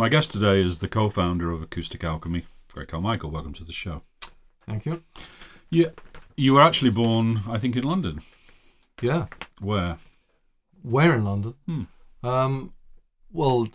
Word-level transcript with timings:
My 0.00 0.08
guest 0.08 0.30
today 0.30 0.62
is 0.62 0.78
the 0.78 0.88
co-founder 0.88 1.50
of 1.50 1.60
Acoustic 1.60 2.02
Alchemy, 2.02 2.46
Greg 2.72 2.88
Carmichael. 2.88 3.30
Welcome 3.30 3.52
to 3.52 3.64
the 3.64 3.72
show. 3.72 4.00
Thank 4.66 4.86
you. 4.86 5.02
Yeah, 5.68 5.90
you 6.38 6.54
were 6.54 6.62
actually 6.62 6.88
born, 6.88 7.42
I 7.46 7.58
think, 7.58 7.76
in 7.76 7.84
London. 7.84 8.22
Yeah. 9.02 9.26
Where? 9.60 9.98
Where 10.80 11.14
in 11.14 11.26
London? 11.26 11.54
Hmm. 11.66 11.82
Um, 12.22 12.72
well, 13.30 13.68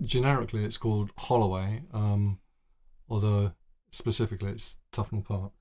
generically 0.00 0.64
it's 0.64 0.78
called 0.78 1.10
Holloway, 1.18 1.82
um, 1.92 2.38
although 3.10 3.52
specifically 3.90 4.52
it's 4.52 4.78
Tufnell 4.90 5.26
Park, 5.26 5.52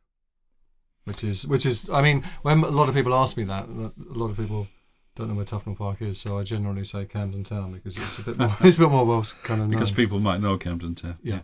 which 1.04 1.22
is 1.22 1.46
which 1.46 1.66
is. 1.66 1.90
I 1.90 2.02
mean, 2.02 2.24
when 2.44 2.64
a 2.64 2.70
lot 2.70 2.88
of 2.88 2.96
people 2.96 3.14
ask 3.14 3.36
me 3.36 3.44
that, 3.44 3.66
a 3.66 3.92
lot 3.98 4.30
of 4.30 4.38
people 4.38 4.70
don't 5.18 5.30
know 5.30 5.36
where 5.36 5.46
Tufnell 5.46 5.76
Park 5.78 6.02
is, 6.02 6.20
so 6.22 6.38
I 6.38 6.44
generally 6.44 6.84
say 6.84 7.06
Camden 7.06 7.44
Town 7.44 7.72
because 7.72 7.98
it's 7.98 8.20
a 8.20 8.24
bit 8.24 8.38
more 8.40 8.56
it's 8.62 8.78
a 8.78 8.82
bit 8.82 8.90
more 8.92 9.06
well 9.06 9.26
kind 9.44 9.62
of 9.62 9.68
known. 9.68 9.72
Because 9.72 9.92
people 9.92 10.20
might 10.20 10.40
know 10.40 10.58
Camden 10.58 10.96
Town. 10.96 11.18
Yeah. 11.24 11.40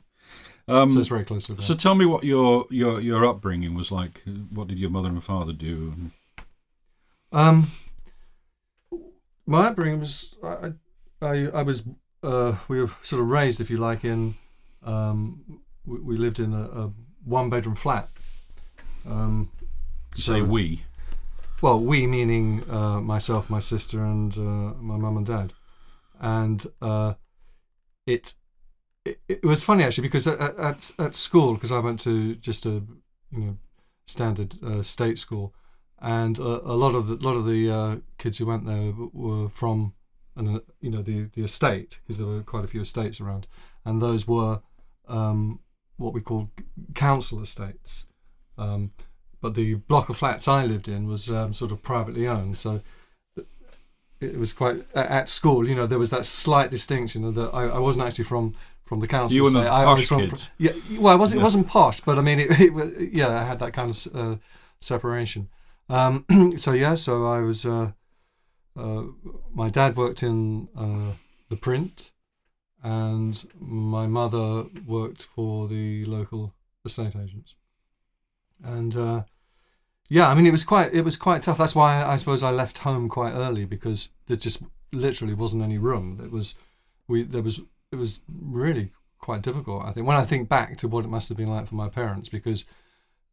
Um, 0.68 0.90
so 0.90 1.00
it's 1.00 1.10
very 1.10 1.26
close 1.26 1.48
to 1.48 1.56
that. 1.56 1.62
so 1.62 1.74
tell 1.74 1.96
me 1.96 2.06
what 2.06 2.24
your 2.24 2.66
your 2.70 3.02
your 3.02 3.26
upbringing 3.26 3.74
was 3.74 3.92
like. 3.92 4.22
What 4.50 4.68
did 4.68 4.80
your 4.80 4.90
mother 4.92 5.10
and 5.10 5.24
father 5.24 5.52
do? 5.54 5.94
Um, 7.32 7.68
my 9.46 9.68
upbringing 9.68 10.00
was 10.00 10.36
I, 10.44 10.74
I, 11.22 11.48
I 11.48 11.64
was 11.64 11.84
uh, 12.22 12.56
we 12.68 12.80
were 12.80 12.92
sort 13.02 13.22
of 13.22 13.30
raised, 13.30 13.60
if 13.60 13.70
you 13.70 13.78
like, 13.78 14.06
in 14.06 14.36
um, 14.84 15.62
we, 15.86 16.00
we 16.00 16.18
lived 16.18 16.40
in 16.40 16.54
a, 16.54 16.64
a 16.64 16.92
one 17.26 17.50
bedroom 17.50 17.76
flat. 17.76 18.10
Um, 19.06 19.52
Say 20.16 20.40
so- 20.40 20.46
we. 20.46 20.84
Well, 21.62 21.80
we 21.80 22.08
meaning 22.08 22.70
uh, 22.70 23.00
myself, 23.00 23.50
my 23.50 23.60
sister, 23.60 24.04
and 24.04 24.38
uh, 24.38 24.74
my 24.82 24.98
mum 24.98 25.18
and 25.18 25.26
dad, 25.26 25.54
and 26.20 26.66
uh, 26.82 27.14
it, 28.06 28.34
it 29.06 29.22
it 29.28 29.44
was 29.44 29.64
funny 29.64 29.84
actually 29.84 30.08
because 30.08 30.28
at 30.28 30.40
at, 30.60 30.92
at 31.00 31.16
school 31.16 31.54
because 31.54 31.72
I 31.72 31.80
went 31.80 32.00
to 32.02 32.36
just 32.36 32.66
a 32.66 32.84
you 33.32 33.40
know 33.40 33.58
standard 34.06 34.58
uh, 34.64 34.82
state 34.82 35.20
school, 35.20 35.54
and 36.02 36.40
uh, 36.40 36.60
a 36.64 36.76
lot 36.76 36.96
of 36.96 37.08
the 37.08 37.16
lot 37.16 37.36
of 37.36 37.46
the 37.46 37.72
uh, 37.72 37.96
kids 38.18 38.38
who 38.38 38.46
went 38.46 38.66
there 38.66 38.94
were 39.14 39.48
from 39.50 39.94
an, 40.36 40.56
uh, 40.56 40.60
you 40.82 40.90
know 40.92 41.02
the 41.02 41.30
the 41.34 41.44
estate 41.44 42.02
because 42.04 42.18
there 42.18 42.28
were 42.28 42.44
quite 42.44 42.66
a 42.66 42.68
few 42.68 42.82
estates 42.82 43.22
around, 43.22 43.48
and 43.86 44.02
those 44.02 44.28
were 44.28 44.62
um, 45.08 45.60
what 45.98 46.14
we 46.14 46.22
call 46.22 46.50
council 46.94 47.42
estates. 47.42 48.06
Um, 48.58 48.92
but 49.44 49.54
the 49.56 49.76
block 49.76 50.08
of 50.10 50.18
flats 50.18 50.48
I 50.48 50.66
lived 50.66 50.88
in 50.88 51.06
was 51.06 51.30
um, 51.30 51.52
sort 51.54 51.72
of 51.74 51.84
privately 51.84 52.26
owned, 52.28 52.58
so 52.58 52.82
it 54.22 54.40
was 54.40 54.54
quite 54.54 54.78
at 54.96 55.28
school. 55.28 55.68
You 55.68 55.76
know, 55.76 55.86
there 55.86 56.00
was 56.00 56.10
that 56.12 56.24
slight 56.26 56.72
distinction 56.72 57.34
that 57.34 57.50
I, 57.54 57.64
I 57.68 57.78
wasn't 57.80 58.06
actually 58.08 58.24
from 58.24 58.56
from 58.86 59.02
the 59.02 59.08
council. 59.08 59.36
You 59.36 59.44
were 59.44 59.50
one 59.52 59.58
of 59.58 59.64
estate. 59.66 59.76
I 59.76 59.84
posh 59.84 60.00
was 60.00 60.08
from, 60.08 60.20
kids. 60.22 60.50
yeah, 60.58 60.72
well, 60.98 61.14
it 61.16 61.20
wasn't 61.20 61.38
Yeah. 61.40 61.42
it 61.42 61.44
wasn't 61.44 61.68
posh, 61.68 62.00
but 62.00 62.18
I 62.18 62.22
mean, 62.22 62.40
it, 62.40 62.48
it 62.60 63.14
yeah, 63.14 63.30
I 63.42 63.44
had 63.44 63.60
that 63.60 63.74
kind 63.74 63.90
of 63.92 64.16
uh, 64.16 64.36
separation. 64.80 65.50
Um, 65.90 66.26
so 66.58 66.72
yeah, 66.72 66.96
so 66.96 67.26
I 67.26 67.42
was. 67.42 67.66
Uh, 67.66 67.92
uh, 68.76 69.04
my 69.54 69.70
dad 69.70 69.96
worked 69.96 70.24
in 70.24 70.68
uh, 70.76 71.12
the 71.50 71.58
print, 71.58 72.12
and 72.82 73.44
my 73.60 74.08
mother 74.08 74.66
worked 74.88 75.22
for 75.22 75.68
the 75.68 76.06
local 76.06 76.54
estate 76.86 77.16
agents. 77.16 77.56
And 78.64 78.96
uh, 78.96 79.24
yeah, 80.10 80.30
I 80.30 80.36
mean, 80.36 80.46
it 80.46 80.52
was 80.52 80.64
quite 80.64 80.94
it 80.94 81.04
was 81.04 81.18
quite 81.18 81.42
tough. 81.44 81.58
That's 81.58 81.76
why 81.76 82.04
I 82.04 82.18
suppose 82.18 82.44
I 82.44 82.52
left 82.52 82.80
home 82.80 83.10
quite 83.10 83.34
early 83.34 83.66
because 83.66 84.10
there 84.28 84.38
just 84.38 84.62
literally 84.92 85.34
wasn't 85.34 85.64
any 85.64 85.78
room. 85.78 86.20
It 86.24 86.32
was 86.32 86.56
we 87.08 87.24
there 87.24 87.42
was 87.42 87.62
it 87.92 87.96
was 87.96 88.22
really 88.28 88.92
quite 89.20 89.42
difficult. 89.42 89.84
I 89.86 89.92
think 89.92 90.06
when 90.08 90.18
I 90.18 90.24
think 90.24 90.50
back 90.50 90.78
to 90.78 90.88
what 90.88 91.06
it 91.06 91.10
must 91.10 91.30
have 91.30 91.38
been 91.38 91.50
like 91.50 91.68
for 91.68 91.76
my 91.76 91.90
parents 91.90 92.30
because 92.30 92.66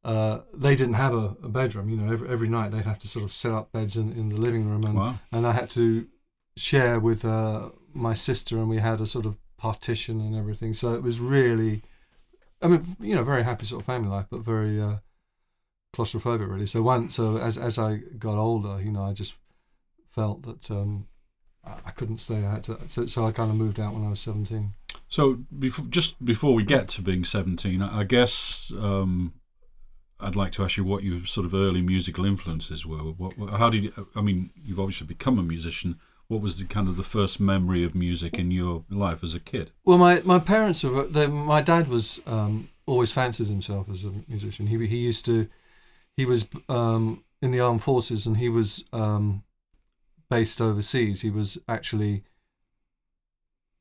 uh, 0.04 0.40
they 0.54 0.76
didn't 0.76 0.94
have 0.94 1.12
a, 1.14 1.36
a 1.42 1.48
bedroom. 1.48 1.88
You 1.90 1.96
know, 1.98 2.12
every, 2.12 2.28
every 2.30 2.48
night 2.48 2.70
they'd 2.70 2.84
have 2.86 2.98
to 3.00 3.08
sort 3.08 3.24
of 3.24 3.32
set 3.32 3.52
up 3.52 3.72
beds 3.72 3.96
in, 3.96 4.12
in 4.12 4.28
the 4.30 4.36
living 4.40 4.68
room, 4.68 4.84
and 4.84 4.94
Wow. 4.98 5.18
and 5.32 5.46
I 5.46 5.52
had 5.52 5.68
to 5.70 6.06
share 6.56 6.98
with 6.98 7.24
uh, 7.24 7.70
my 7.92 8.14
sister, 8.14 8.56
and 8.58 8.68
we 8.68 8.78
had 8.78 9.00
a 9.00 9.06
sort 9.06 9.26
of 9.26 9.36
partition 9.58 10.20
and 10.20 10.34
everything. 10.34 10.72
So 10.72 10.94
it 10.94 11.02
was 11.02 11.20
really, 11.20 11.82
I 12.62 12.68
mean, 12.68 12.96
you 12.98 13.14
know, 13.14 13.22
very 13.22 13.42
happy 13.42 13.66
sort 13.66 13.82
of 13.82 13.86
family 13.86 14.08
life, 14.08 14.26
but 14.30 14.40
very 14.40 14.80
uh, 14.80 14.96
claustrophobic 15.94 16.48
really. 16.50 16.66
So 16.66 16.82
once, 16.82 17.16
so 17.16 17.38
as 17.38 17.58
as 17.58 17.78
I 17.78 17.96
got 18.18 18.38
older, 18.38 18.80
you 18.80 18.90
know, 18.92 19.04
I 19.04 19.12
just 19.12 19.34
felt 20.10 20.42
that 20.42 20.70
um, 20.70 21.06
I, 21.64 21.90
couldn't 21.90 22.18
stay. 22.18 22.44
I 22.44 22.50
had 22.52 22.62
to, 22.64 22.78
so, 22.88 23.06
so 23.06 23.26
I 23.26 23.32
kind 23.32 23.50
of 23.50 23.56
moved 23.56 23.78
out 23.78 23.92
when 23.94 24.04
I 24.04 24.08
was 24.08 24.20
seventeen. 24.20 24.72
So 25.08 25.40
before, 25.58 25.84
just 25.86 26.24
before 26.24 26.54
we 26.54 26.64
get 26.64 26.88
to 26.90 27.02
being 27.02 27.24
seventeen, 27.24 27.82
I 27.82 28.04
guess 28.04 28.72
um, 28.78 29.34
I'd 30.18 30.36
like 30.36 30.52
to 30.52 30.64
ask 30.64 30.76
you 30.76 30.84
what 30.84 31.02
your 31.02 31.24
sort 31.26 31.46
of 31.46 31.54
early 31.54 31.82
musical 31.82 32.24
influences 32.24 32.86
were. 32.86 32.98
What, 32.98 33.36
what- 33.38 33.50
how 33.50 33.70
did 33.70 33.84
you, 33.84 34.08
I 34.14 34.20
mean? 34.20 34.50
You've 34.56 34.80
obviously 34.80 35.06
become 35.06 35.38
a 35.38 35.42
musician. 35.42 35.98
What 36.28 36.40
was 36.42 36.58
the 36.58 36.64
kind 36.64 36.86
of 36.88 36.96
the 36.96 37.02
first 37.02 37.40
memory 37.40 37.82
of 37.82 37.96
music 37.96 38.38
in 38.38 38.52
your 38.52 38.84
life 38.88 39.24
as 39.24 39.34
a 39.34 39.40
kid? 39.40 39.72
Well, 39.84 39.98
my 39.98 40.22
my 40.24 40.38
parents 40.38 40.84
were. 40.84 41.06
They, 41.06 41.26
my 41.26 41.60
dad 41.60 41.88
was 41.88 42.22
um, 42.26 42.68
always 42.86 43.10
fancies 43.10 43.48
himself 43.48 43.88
as 43.90 44.04
a 44.04 44.12
musician. 44.28 44.68
He 44.68 44.86
he 44.86 44.98
used 44.98 45.24
to. 45.26 45.48
He 46.16 46.26
was 46.26 46.48
um, 46.68 47.24
in 47.40 47.50
the 47.50 47.60
armed 47.60 47.82
forces, 47.82 48.26
and 48.26 48.36
he 48.36 48.48
was 48.48 48.84
um, 48.92 49.42
based 50.28 50.60
overseas. 50.60 51.22
He 51.22 51.30
was 51.30 51.58
actually 51.68 52.24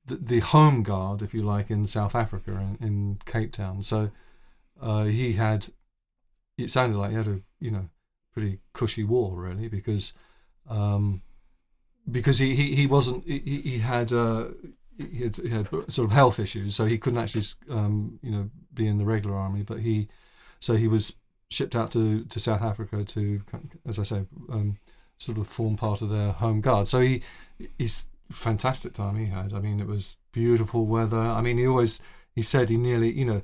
the, 0.05 0.15
the 0.15 0.39
home 0.39 0.83
guard, 0.83 1.21
if 1.21 1.33
you 1.33 1.41
like, 1.41 1.69
in 1.69 1.85
South 1.85 2.15
Africa, 2.15 2.51
in, 2.51 2.77
in 2.85 3.19
Cape 3.25 3.51
Town. 3.51 3.81
So 3.81 4.11
uh, 4.81 5.05
he 5.05 5.33
had. 5.33 5.67
It 6.57 6.69
sounded 6.69 6.97
like 6.97 7.11
he 7.11 7.15
had 7.17 7.27
a 7.27 7.41
you 7.59 7.71
know 7.71 7.89
pretty 8.33 8.59
cushy 8.73 9.03
war 9.03 9.35
really 9.35 9.67
because. 9.67 10.13
Um, 10.67 11.23
because 12.09 12.39
he, 12.39 12.55
he, 12.55 12.75
he 12.75 12.87
wasn't 12.87 13.25
he, 13.25 13.39
he 13.39 13.77
had 13.79 14.11
uh, 14.11 14.49
he 14.99 15.23
had, 15.23 15.35
he 15.37 15.49
had 15.49 15.69
sort 15.91 16.05
of 16.05 16.11
health 16.11 16.39
issues, 16.39 16.75
so 16.75 16.85
he 16.85 16.97
couldn't 16.97 17.19
actually, 17.19 17.45
um, 17.69 18.19
you 18.21 18.31
know, 18.31 18.49
be 18.73 18.87
in 18.87 18.97
the 18.97 19.05
regular 19.05 19.35
army. 19.35 19.63
But 19.63 19.79
he, 19.79 20.09
so 20.59 20.75
he 20.75 20.87
was 20.87 21.15
shipped 21.49 21.75
out 21.75 21.91
to, 21.91 22.23
to 22.25 22.39
South 22.39 22.61
Africa 22.61 23.03
to, 23.03 23.41
as 23.87 23.99
I 23.99 24.03
say, 24.03 24.25
um, 24.49 24.77
sort 25.17 25.37
of 25.37 25.47
form 25.47 25.75
part 25.75 26.01
of 26.01 26.09
their 26.09 26.31
home 26.31 26.61
guard. 26.61 26.87
So 26.87 26.99
he, 27.01 27.21
he's 27.77 28.07
fantastic 28.31 28.93
time 28.93 29.17
he 29.17 29.27
had. 29.27 29.53
I 29.53 29.59
mean, 29.59 29.79
it 29.79 29.87
was 29.87 30.17
beautiful 30.31 30.85
weather. 30.85 31.19
I 31.19 31.41
mean, 31.41 31.57
he 31.57 31.67
always 31.67 32.01
he 32.35 32.41
said 32.41 32.69
he 32.69 32.77
nearly, 32.77 33.11
you 33.11 33.25
know, 33.25 33.41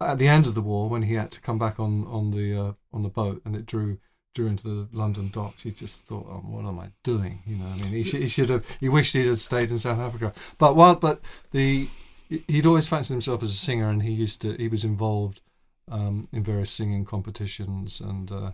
at 0.00 0.18
the 0.18 0.28
end 0.28 0.46
of 0.46 0.54
the 0.54 0.62
war 0.62 0.88
when 0.88 1.02
he 1.02 1.14
had 1.14 1.30
to 1.32 1.40
come 1.40 1.58
back 1.58 1.78
on 1.78 2.06
on 2.06 2.30
the 2.30 2.58
uh, 2.58 2.72
on 2.92 3.02
the 3.02 3.08
boat 3.08 3.42
and 3.44 3.56
it 3.56 3.66
drew 3.66 3.98
drew 4.34 4.46
into 4.46 4.66
the 4.66 4.96
London 4.96 5.28
docks, 5.30 5.62
he 5.62 5.70
just 5.70 6.06
thought, 6.06 6.26
"Oh, 6.28 6.42
what 6.46 6.64
am 6.64 6.78
I 6.78 6.88
doing?" 7.02 7.42
You 7.46 7.56
know, 7.56 7.66
I 7.66 7.76
mean, 7.76 7.88
he, 7.88 8.02
sh- 8.02 8.12
he 8.12 8.26
should 8.26 8.48
have. 8.48 8.64
He 8.80 8.88
wished 8.88 9.12
he'd 9.12 9.26
have 9.26 9.38
stayed 9.38 9.70
in 9.70 9.78
South 9.78 9.98
Africa. 9.98 10.32
But 10.58 10.76
while, 10.76 10.94
but 10.94 11.20
the 11.50 11.88
he'd 12.28 12.66
always 12.66 12.88
fancied 12.88 13.12
himself 13.12 13.42
as 13.42 13.50
a 13.50 13.54
singer, 13.54 13.90
and 13.90 14.02
he 14.02 14.12
used 14.12 14.40
to. 14.42 14.54
He 14.54 14.68
was 14.68 14.84
involved 14.84 15.41
um, 15.90 16.24
in 16.32 16.42
various 16.42 16.70
singing 16.70 17.04
competitions 17.04 18.00
and. 18.00 18.30
Uh, 18.32 18.52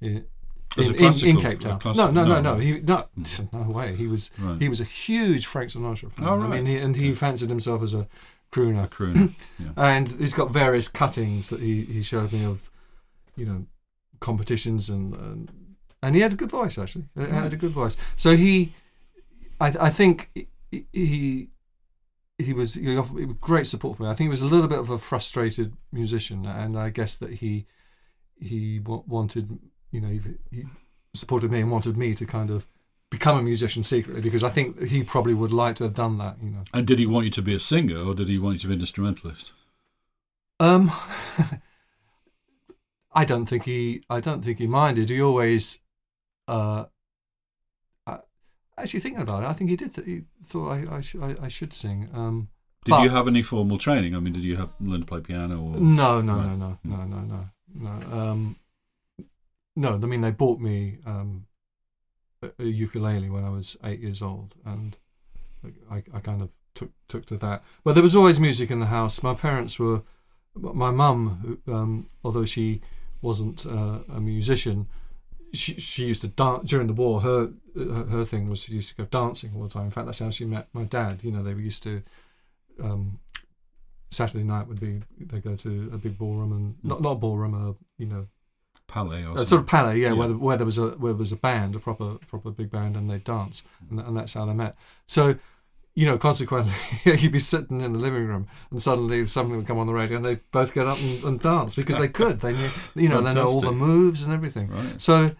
in, 0.00 0.24
in, 0.76 0.94
in, 0.96 1.26
in 1.28 1.36
Cape 1.40 1.60
Town. 1.60 1.78
no, 1.84 1.92
no, 1.92 2.10
no, 2.10 2.24
no, 2.24 2.40
no. 2.40 2.54
He 2.56 2.80
no, 2.80 3.06
Mm. 3.18 3.52
no 3.52 3.70
way. 3.70 3.94
He 3.94 4.06
was 4.08 4.30
Right. 4.38 4.60
he 4.60 4.68
was 4.68 4.80
a 4.80 4.84
huge 4.84 5.46
Frank 5.46 5.70
Sinatra 5.70 6.10
fan. 6.12 6.26
Oh, 6.26 6.36
right. 6.36 6.46
I 6.46 6.48
mean, 6.56 6.66
he, 6.66 6.76
and 6.78 6.96
he 6.96 7.06
Okay. 7.10 7.14
fancied 7.14 7.48
himself 7.48 7.80
as 7.82 7.94
a 7.94 8.08
crooner. 8.50 8.88
crooner. 8.90 9.32
Yeah. 9.58 9.70
And 9.76 10.08
he's 10.08 10.34
got 10.34 10.50
various 10.50 10.88
cuttings 10.88 11.48
that 11.50 11.60
he, 11.60 11.84
he 11.84 12.02
showed 12.02 12.32
me 12.32 12.44
of, 12.44 12.70
you 13.36 13.46
know, 13.46 13.66
competitions 14.20 14.90
and 14.90 15.14
and, 15.14 15.50
and 16.02 16.14
he 16.16 16.20
had 16.22 16.32
a 16.32 16.36
good 16.36 16.50
voice 16.50 16.76
actually. 16.76 17.04
He 17.14 17.22
had 17.22 17.52
a 17.52 17.56
good 17.56 17.70
voice. 17.72 17.96
So 18.16 18.34
he, 18.36 18.72
I 19.60 19.68
I 19.88 19.90
think 19.90 20.30
he 20.70 20.86
he, 20.92 21.48
he 22.38 22.52
was 22.52 22.74
he 22.74 22.96
offered 22.96 23.26
was 23.26 23.36
great 23.40 23.66
support 23.66 23.96
for 23.96 24.04
me. 24.04 24.08
I 24.08 24.14
think 24.14 24.26
he 24.26 24.30
was 24.30 24.42
a 24.42 24.46
little 24.46 24.68
bit 24.68 24.78
of 24.78 24.90
a 24.90 24.98
frustrated 24.98 25.74
musician, 25.92 26.46
and 26.46 26.78
I 26.78 26.90
guess 26.90 27.16
that 27.16 27.34
he 27.34 27.66
he 28.36 28.80
wa- 28.80 29.02
wanted 29.06 29.58
you 29.90 30.00
know 30.00 30.08
he, 30.08 30.20
he 30.50 30.64
supported 31.14 31.50
me 31.50 31.60
and 31.60 31.70
wanted 31.70 31.96
me 31.96 32.14
to 32.14 32.26
kind 32.26 32.50
of 32.50 32.66
become 33.10 33.38
a 33.38 33.42
musician 33.42 33.84
secretly 33.84 34.20
because 34.20 34.42
I 34.42 34.48
think 34.50 34.82
he 34.82 35.04
probably 35.04 35.34
would 35.34 35.52
like 35.52 35.76
to 35.76 35.84
have 35.84 35.94
done 35.94 36.18
that. 36.18 36.36
You 36.42 36.50
know. 36.50 36.64
And 36.72 36.86
did 36.86 36.98
he 36.98 37.06
want 37.06 37.26
you 37.26 37.30
to 37.32 37.42
be 37.42 37.54
a 37.54 37.60
singer, 37.60 37.98
or 37.98 38.14
did 38.14 38.28
he 38.28 38.38
want 38.38 38.54
you 38.54 38.60
to 38.60 38.68
be 38.68 38.74
an 38.74 38.80
instrumentalist? 38.80 39.52
Um, 40.58 40.90
I 43.12 43.24
don't 43.24 43.46
think 43.46 43.64
he. 43.64 44.02
I 44.10 44.20
don't 44.20 44.44
think 44.44 44.58
he 44.58 44.66
minded. 44.66 45.10
He 45.10 45.22
always, 45.22 45.78
uh, 46.48 46.86
actually 48.78 49.00
thinking 49.00 49.22
about 49.22 49.42
it, 49.42 49.46
I 49.46 49.52
think 49.52 49.70
he 49.70 49.76
did. 49.76 49.94
Th- 49.94 50.06
he 50.06 50.22
thought 50.46 50.68
I, 50.70 50.96
I, 50.96 51.00
sh- 51.00 51.16
I, 51.20 51.36
I 51.42 51.48
should 51.48 51.72
sing. 51.72 52.08
Um, 52.12 52.48
Did 52.84 52.90
But- 52.92 53.02
you 53.02 53.10
have 53.10 53.28
any 53.28 53.42
formal 53.42 53.78
training? 53.78 54.14
I 54.14 54.20
mean, 54.20 54.32
did 54.32 54.44
you 54.44 54.56
have 54.56 54.70
learn 54.80 55.00
to 55.00 55.06
play 55.06 55.20
piano? 55.20 55.56
Or 55.62 55.76
no, 55.80 56.20
no, 56.20 56.36
Right. 56.36 56.58
no, 56.58 56.78
no, 56.84 56.96
no, 56.96 57.04
no, 57.04 57.20
no, 57.22 57.48
no. 57.74 58.18
Um, 58.18 58.56
no, 59.76 59.94
I 59.94 60.06
mean 60.06 60.20
they 60.20 60.30
bought 60.30 60.60
me 60.60 60.98
um, 61.06 61.46
a, 62.42 62.50
a 62.60 62.64
ukulele 62.64 63.30
when 63.30 63.44
I 63.44 63.50
was 63.50 63.76
eight 63.84 64.00
years 64.00 64.22
old, 64.22 64.54
and 64.64 64.96
I, 65.90 66.02
I 66.12 66.20
kind 66.20 66.42
of 66.42 66.50
took 66.74 66.90
took 67.08 67.26
to 67.26 67.36
that. 67.38 67.64
But 67.84 67.94
there 67.94 68.02
was 68.02 68.14
always 68.16 68.38
music 68.38 68.70
in 68.70 68.80
the 68.80 68.86
house. 68.86 69.22
My 69.22 69.34
parents 69.34 69.78
were, 69.78 70.02
my 70.54 70.90
mum, 70.90 71.60
um, 71.66 72.08
although 72.22 72.44
she 72.44 72.82
wasn't 73.22 73.64
uh, 73.66 74.00
a 74.12 74.20
musician, 74.20 74.86
she 75.54 75.74
she 75.80 76.06
used 76.06 76.22
to 76.22 76.28
dance 76.28 76.68
during 76.68 76.86
the 76.86 76.92
war. 76.92 77.20
Her 77.20 77.52
her, 77.76 78.04
her 78.04 78.24
thing 78.24 78.48
was 78.48 78.64
she 78.64 78.74
used 78.74 78.90
to 78.90 78.96
go 78.96 79.04
dancing 79.04 79.52
all 79.54 79.62
the 79.62 79.68
time. 79.68 79.84
In 79.84 79.90
fact, 79.90 80.06
that's 80.06 80.18
how 80.18 80.30
she 80.30 80.44
met 80.44 80.68
my 80.72 80.84
dad. 80.84 81.22
You 81.22 81.30
know, 81.30 81.42
they 81.42 81.52
used 81.52 81.82
to. 81.84 82.02
Um, 82.82 83.20
Saturday 84.10 84.44
night 84.44 84.68
would 84.68 84.78
be 84.78 85.02
they 85.18 85.40
go 85.40 85.56
to 85.56 85.90
a 85.92 85.98
big 85.98 86.16
ballroom 86.16 86.52
and 86.52 86.76
not 86.82 87.02
not 87.02 87.14
ballroom, 87.14 87.54
a 87.54 87.74
you 88.00 88.06
know 88.06 88.28
Palais 88.86 89.24
or 89.24 89.38
uh, 89.38 89.44
sort 89.44 89.62
of 89.62 89.66
palais, 89.66 89.98
yeah, 89.98 90.08
Yeah. 90.08 90.14
Where, 90.14 90.28
the, 90.28 90.38
where 90.38 90.56
there 90.56 90.66
was 90.66 90.78
a 90.78 90.88
where 90.90 91.12
there 91.12 91.18
was 91.18 91.32
a 91.32 91.36
band, 91.36 91.74
a 91.74 91.78
proper 91.78 92.16
proper 92.28 92.50
big 92.50 92.70
band, 92.70 92.96
and 92.96 93.10
they 93.10 93.18
dance, 93.18 93.64
and, 93.90 93.98
and 94.00 94.16
that's 94.16 94.34
how 94.34 94.44
they 94.44 94.52
met. 94.52 94.76
So, 95.06 95.36
you 95.94 96.06
know, 96.06 96.18
consequently, 96.18 96.72
you'd 97.04 97.32
be 97.32 97.38
sitting 97.38 97.80
in 97.80 97.92
the 97.92 97.98
living 97.98 98.26
room, 98.26 98.46
and 98.70 98.80
suddenly 98.82 99.26
something 99.26 99.56
would 99.56 99.66
come 99.66 99.78
on 99.78 99.86
the 99.86 99.94
radio, 99.94 100.16
and 100.16 100.24
they 100.24 100.36
both 100.52 100.74
get 100.74 100.86
up 100.86 101.00
and, 101.00 101.24
and 101.24 101.40
dance 101.40 101.74
because 101.74 101.98
they 101.98 102.08
could. 102.08 102.40
They 102.40 102.52
knew, 102.52 102.70
you 102.94 103.08
know, 103.08 103.20
they 103.20 103.34
know 103.34 103.46
all 103.46 103.60
the 103.60 103.72
moves 103.72 104.24
and 104.24 104.32
everything. 104.32 104.68
Right. 104.68 105.00
So, 105.00 105.32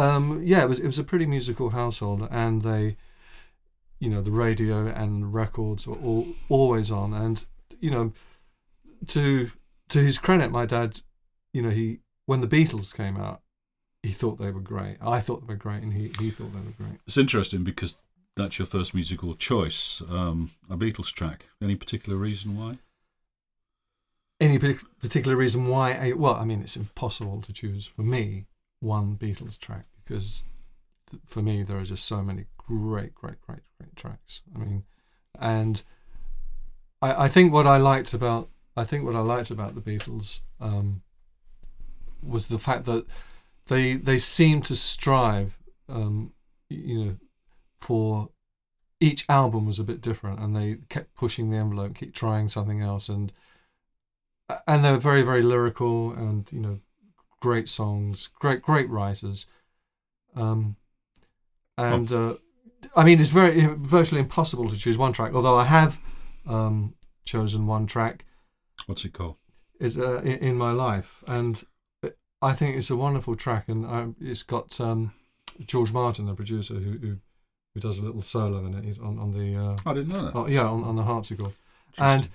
um, 0.00 0.40
yeah, 0.42 0.62
it 0.62 0.68
was 0.68 0.80
it 0.80 0.86
was 0.86 0.98
a 0.98 1.04
pretty 1.04 1.26
musical 1.26 1.70
household, 1.70 2.26
and 2.30 2.62
they, 2.62 2.96
you 3.98 4.08
know, 4.08 4.22
the 4.22 4.30
radio 4.30 4.86
and 4.86 5.34
records 5.34 5.86
were 5.86 5.96
all 5.96 6.26
always 6.48 6.90
on, 6.90 7.12
and 7.12 7.44
you 7.80 7.90
know, 7.90 8.12
to 9.08 9.50
to 9.90 9.98
his 9.98 10.18
credit, 10.18 10.50
my 10.50 10.64
dad, 10.64 11.02
you 11.52 11.60
know, 11.60 11.68
he 11.68 12.00
when 12.24 12.40
the 12.40 12.48
Beatles 12.48 12.96
came 12.96 13.18
out, 13.18 13.42
he 14.02 14.10
thought 14.10 14.38
they 14.38 14.50
were 14.50 14.60
great. 14.60 14.96
I 15.02 15.20
thought 15.20 15.46
they 15.46 15.52
were 15.52 15.58
great, 15.58 15.82
and 15.82 15.92
he 15.92 16.12
he 16.18 16.30
thought 16.30 16.52
they 16.54 16.60
were 16.60 16.86
great. 16.88 17.00
It's 17.06 17.18
interesting 17.18 17.62
because 17.62 17.96
that's 18.36 18.58
your 18.58 18.66
first 18.66 18.94
musical 18.94 19.34
choice, 19.34 20.00
um, 20.08 20.52
a 20.70 20.78
Beatles 20.78 21.12
track. 21.12 21.44
Any 21.60 21.76
particular 21.76 22.18
reason 22.18 22.56
why? 22.56 22.78
Any 24.40 24.58
particular 24.58 25.36
reason 25.36 25.66
why? 25.66 25.92
I, 25.92 26.12
well, 26.12 26.36
I 26.36 26.46
mean, 26.46 26.62
it's 26.62 26.76
impossible 26.76 27.42
to 27.42 27.52
choose 27.52 27.86
for 27.86 28.00
me 28.00 28.46
one 28.80 29.16
Beatles 29.16 29.58
track 29.58 29.84
because 30.10 30.44
th- 31.10 31.22
for 31.24 31.40
me 31.40 31.62
there 31.62 31.78
are 31.78 31.84
just 31.84 32.04
so 32.04 32.22
many 32.22 32.46
great, 32.56 33.14
great, 33.14 33.40
great, 33.40 33.60
great 33.78 33.94
tracks. 33.96 34.42
I 34.54 34.58
mean, 34.58 34.84
and 35.38 35.82
I, 37.00 37.24
I 37.24 37.28
think 37.28 37.52
what 37.52 37.66
I 37.66 37.76
liked 37.76 38.12
about 38.12 38.48
I 38.76 38.84
think 38.84 39.04
what 39.04 39.16
I 39.16 39.20
liked 39.20 39.50
about 39.50 39.74
the 39.74 39.80
Beatles 39.80 40.40
um, 40.60 41.02
was 42.22 42.48
the 42.48 42.58
fact 42.58 42.84
that 42.86 43.06
they 43.66 43.94
they 43.94 44.18
seemed 44.18 44.64
to 44.66 44.76
strive, 44.76 45.58
um, 45.88 46.32
you 46.68 47.04
know, 47.04 47.16
for 47.78 48.30
each 49.00 49.24
album 49.28 49.66
was 49.66 49.78
a 49.78 49.84
bit 49.84 50.00
different, 50.00 50.40
and 50.40 50.56
they 50.56 50.78
kept 50.88 51.14
pushing 51.14 51.50
the 51.50 51.56
envelope, 51.56 51.94
keep 51.94 52.14
trying 52.14 52.48
something 52.48 52.82
else, 52.82 53.08
and 53.08 53.32
and 54.66 54.84
they 54.84 54.90
were 54.90 54.98
very 54.98 55.22
very 55.22 55.42
lyrical, 55.42 56.12
and 56.12 56.50
you 56.52 56.60
know, 56.60 56.80
great 57.40 57.68
songs, 57.68 58.28
great 58.38 58.62
great 58.62 58.88
writers, 58.88 59.46
um, 60.36 60.76
and 61.76 62.10
uh, 62.12 62.34
I 62.96 63.04
mean 63.04 63.20
it's 63.20 63.30
very 63.30 63.66
virtually 63.78 64.20
impossible 64.20 64.68
to 64.68 64.76
choose 64.78 64.98
one 64.98 65.12
track. 65.12 65.32
Although 65.34 65.56
I 65.56 65.64
have 65.64 65.98
um, 66.46 66.94
chosen 67.24 67.66
one 67.66 67.86
track 67.86 68.24
What's 68.86 69.04
it 69.04 69.12
called? 69.12 69.36
is 69.78 69.96
uh, 69.98 70.20
in, 70.22 70.38
in 70.38 70.56
my 70.56 70.72
life, 70.72 71.22
and 71.26 71.64
I 72.42 72.52
think 72.52 72.76
it's 72.76 72.90
a 72.90 72.96
wonderful 72.96 73.34
track, 73.34 73.68
and 73.68 73.84
um, 73.86 74.16
it's 74.20 74.42
got 74.42 74.80
um, 74.80 75.12
George 75.66 75.92
Martin, 75.92 76.26
the 76.26 76.34
producer, 76.34 76.74
who, 76.74 76.98
who 76.98 77.16
who 77.74 77.80
does 77.80 77.98
a 77.98 78.04
little 78.04 78.22
solo 78.22 78.64
in 78.66 78.74
it 78.74 78.98
on 78.98 79.18
on 79.18 79.30
the 79.32 79.56
uh, 79.56 79.76
I 79.86 79.94
didn't 79.94 80.08
know 80.08 80.24
that. 80.24 80.32
oh, 80.34 80.46
yeah 80.48 80.66
on, 80.66 80.82
on 80.84 80.96
the 80.96 81.02
harpsichord. 81.04 81.52
And 81.98 82.28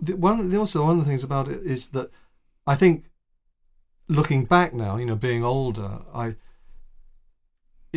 the, 0.00 0.14
one 0.16 0.48
the- 0.48 0.58
also 0.58 0.84
one 0.84 0.98
of 0.98 1.04
the 1.04 1.08
things 1.08 1.24
about 1.24 1.48
it 1.48 1.62
is 1.64 1.90
that 1.90 2.10
I 2.66 2.74
think 2.74 3.04
looking 4.08 4.44
back 4.44 4.72
now, 4.74 4.96
you 4.96 5.06
know, 5.06 5.16
being 5.16 5.44
older, 5.44 6.00
I 6.14 6.36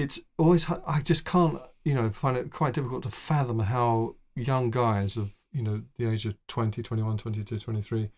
it's 0.02 0.20
always 0.38 0.70
I 0.88 1.02
just 1.02 1.24
can't 1.26 1.60
you 1.84 1.94
know 1.96 2.10
find 2.10 2.38
it 2.38 2.52
quite 2.52 2.74
difficult 2.74 3.04
to 3.04 3.10
fathom 3.12 3.60
how 3.60 4.16
young 4.36 4.72
guys 4.72 5.18
of 5.18 5.36
you 5.52 5.62
know 5.64 5.82
the 5.98 6.06
age 6.10 6.26
of 6.26 6.36
20 6.48 6.82
21 6.82 7.18
22 7.18 7.60
23 7.60 8.10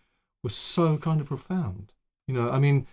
were 0.43 0.49
so 0.49 0.97
kind 0.97 1.19
of 1.21 1.27
profound 1.27 1.91
you 2.27 2.33
know 2.35 2.49
i 2.51 2.59
mean 2.59 2.85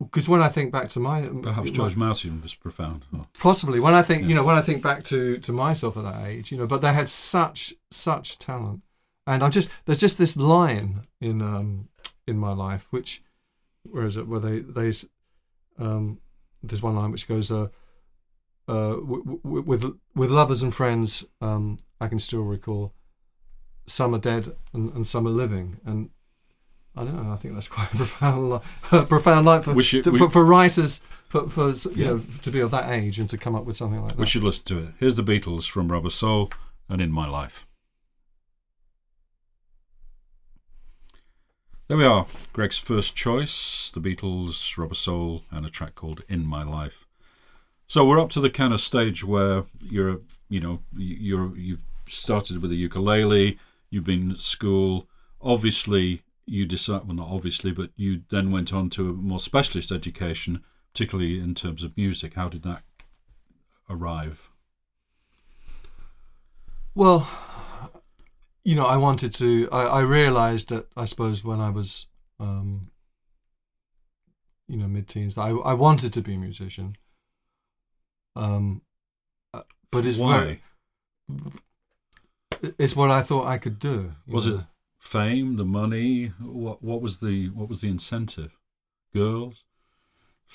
because 0.00 0.28
when 0.28 0.40
i 0.42 0.48
think 0.48 0.72
back 0.72 0.88
to 0.88 0.98
my 1.00 1.20
Perhaps 1.42 1.68
my- 1.70 1.76
George 1.76 1.96
Martin 1.96 2.40
was 2.40 2.54
profound. 2.54 3.04
Oh, 3.14 3.22
possibly 3.38 3.78
when 3.80 3.92
i 3.92 4.02
think 4.02 4.22
Yeah. 4.22 4.28
you 4.30 4.34
know 4.36 4.44
when 4.44 4.56
i 4.56 4.62
think 4.62 4.82
back 4.82 5.02
to 5.04 5.36
to 5.38 5.52
myself 5.52 5.96
at 5.98 6.04
that 6.04 6.24
age 6.26 6.50
you 6.50 6.56
know 6.58 6.66
but 6.66 6.80
they 6.80 6.92
had 6.94 7.08
such 7.10 7.74
such 7.90 8.38
talent 8.38 8.80
and 9.26 9.42
i'm 9.44 9.50
just 9.50 9.68
there's 9.84 10.00
just 10.06 10.16
this 10.16 10.36
line 10.36 10.90
in 11.20 11.42
um 11.42 11.88
in 12.26 12.38
my 12.38 12.52
life 12.54 12.86
which 12.90 13.22
where 13.92 14.06
is 14.06 14.16
it 14.16 14.26
where 14.26 14.40
they 14.40 14.60
they 14.60 14.90
um 15.78 16.18
there's 16.62 16.82
one 16.82 16.96
line 16.96 17.10
which 17.12 17.28
goes 17.28 17.50
uh 17.52 17.68
uh 18.68 18.94
w- 18.96 19.22
w- 19.44 19.62
with 19.62 19.84
with 20.14 20.30
lovers 20.30 20.62
and 20.62 20.74
friends 20.74 21.24
um 21.40 21.76
i 22.00 22.08
can 22.08 22.18
still 22.18 22.42
recall 22.42 22.92
some 23.86 24.14
are 24.14 24.18
dead 24.18 24.54
and, 24.72 24.92
and 24.94 25.06
some 25.06 25.26
are 25.26 25.30
living 25.30 25.78
and 25.84 26.10
I 26.98 27.04
don't 27.04 27.22
know. 27.22 27.30
I 27.30 27.36
think 27.36 27.52
that's 27.52 27.68
quite 27.76 27.92
a 27.92 27.96
profound, 27.96 28.48
li- 28.48 28.60
a 28.90 29.04
profound 29.04 29.44
line 29.44 29.60
for, 29.60 29.74
We 29.74 29.82
should- 29.82 30.02
to- 30.04 30.12
we- 30.12 30.18
for, 30.18 30.30
for 30.30 30.46
writers, 30.46 31.02
for, 31.28 31.46
for 31.50 31.68
you 31.90 31.90
Yeah. 31.94 32.06
know, 32.06 32.22
to 32.40 32.50
be 32.50 32.60
of 32.60 32.70
that 32.70 32.88
age 32.90 33.18
and 33.18 33.28
to 33.28 33.36
come 33.36 33.54
up 33.54 33.66
with 33.66 33.76
something 33.76 34.00
like 34.00 34.12
that. 34.12 34.18
We 34.18 34.24
should 34.24 34.42
listen 34.42 34.64
to 34.64 34.78
it. 34.78 34.94
Here's 34.98 35.14
the 35.14 35.22
Beatles 35.22 35.68
from 35.68 35.92
Rubber 35.92 36.08
Soul 36.08 36.50
and 36.88 37.02
In 37.02 37.12
My 37.12 37.28
Life. 37.28 37.66
There 41.88 41.98
we 41.98 42.04
are. 42.06 42.26
Greg's 42.52 42.78
first 42.78 43.14
choice, 43.14 43.90
the 43.94 44.00
Beatles, 44.00 44.76
Rubber 44.76 44.94
Soul, 44.94 45.42
and 45.50 45.64
a 45.64 45.68
track 45.70 45.94
called 45.94 46.22
In 46.28 46.46
My 46.46 46.64
Life. 46.64 47.05
So 47.88 48.04
we're 48.04 48.20
up 48.20 48.30
to 48.30 48.40
the 48.40 48.50
kind 48.50 48.74
of 48.74 48.80
stage 48.80 49.22
where 49.22 49.64
you're, 49.80 50.20
you 50.48 50.60
know, 50.60 50.80
you're 50.96 51.56
you've 51.56 51.82
started 52.08 52.60
with 52.60 52.72
a 52.72 52.74
ukulele, 52.74 53.58
you've 53.90 54.04
been 54.04 54.32
at 54.32 54.40
school. 54.40 55.06
Obviously, 55.40 56.22
you 56.46 56.66
decide 56.66 57.06
well, 57.06 57.16
not 57.16 57.28
obviously, 57.28 57.70
but 57.70 57.90
you 57.96 58.22
then 58.30 58.50
went 58.50 58.72
on 58.72 58.90
to 58.90 59.10
a 59.10 59.12
more 59.12 59.38
specialist 59.38 59.92
education, 59.92 60.64
particularly 60.92 61.38
in 61.38 61.54
terms 61.54 61.84
of 61.84 61.96
music. 61.96 62.34
How 62.34 62.48
did 62.48 62.64
that 62.64 62.82
arrive? 63.88 64.50
Well, 66.94 67.28
you 68.64 68.74
know, 68.74 68.86
I 68.86 68.96
wanted 68.96 69.32
to. 69.34 69.68
I, 69.70 69.82
I 69.82 70.00
realized 70.00 70.70
that 70.70 70.88
I 70.96 71.04
suppose 71.04 71.44
when 71.44 71.60
I 71.60 71.70
was, 71.70 72.06
um, 72.40 72.90
you 74.66 74.76
know, 74.76 74.88
mid-teens, 74.88 75.36
that 75.36 75.42
I 75.42 75.50
I 75.50 75.74
wanted 75.74 76.12
to 76.14 76.20
be 76.22 76.34
a 76.34 76.38
musician. 76.38 76.96
Um, 78.36 78.82
uh, 79.54 79.62
but 79.90 80.06
it's 80.06 80.18
why 80.18 80.38
very, 80.38 80.62
it's 82.78 82.94
what 82.94 83.10
I 83.10 83.22
thought 83.22 83.46
I 83.46 83.58
could 83.58 83.78
do. 83.78 84.12
was 84.28 84.46
know. 84.46 84.56
it? 84.56 84.60
Fame, 84.98 85.56
the 85.56 85.64
money. 85.64 86.32
What 86.40 86.82
what 86.82 87.00
was 87.00 87.20
the 87.20 87.48
what 87.50 87.68
was 87.68 87.80
the 87.80 87.88
incentive? 87.88 88.52
Girls. 89.14 89.64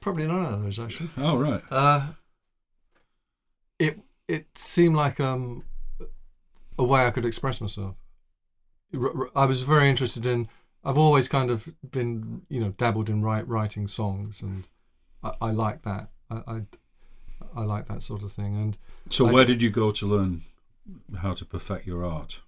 Probably 0.00 0.26
none 0.26 0.52
of 0.52 0.62
those 0.62 0.80
actually. 0.80 1.10
Oh 1.16 1.36
right. 1.36 1.62
Uh, 1.70 2.08
it 3.78 4.00
it 4.26 4.46
seemed 4.56 4.96
like 4.96 5.20
um, 5.20 5.64
a 6.78 6.84
way 6.84 7.06
I 7.06 7.10
could 7.10 7.24
express 7.24 7.60
myself. 7.60 7.94
I 9.36 9.44
was 9.44 9.62
very 9.62 9.88
interested 9.88 10.26
in. 10.26 10.48
I've 10.84 10.96
always 10.96 11.28
kind 11.28 11.50
of 11.50 11.68
been, 11.90 12.42
you 12.48 12.60
know, 12.60 12.70
dabbled 12.70 13.10
in 13.10 13.22
write, 13.22 13.46
writing 13.46 13.86
songs, 13.88 14.40
and 14.40 14.66
I, 15.22 15.32
I 15.40 15.50
like 15.50 15.82
that. 15.82 16.10
I, 16.30 16.36
I 16.46 16.62
I 17.56 17.62
like 17.64 17.86
that 17.88 18.02
sort 18.02 18.22
of 18.22 18.32
thing. 18.32 18.56
And 18.56 18.78
So 19.10 19.24
where 19.24 19.44
d- 19.44 19.52
did 19.54 19.62
you 19.62 19.70
go 19.70 19.92
to 19.92 20.06
learn 20.06 20.42
how 21.18 21.34
to 21.34 21.44
perfect 21.44 21.86
your 21.86 22.04
art? 22.04 22.40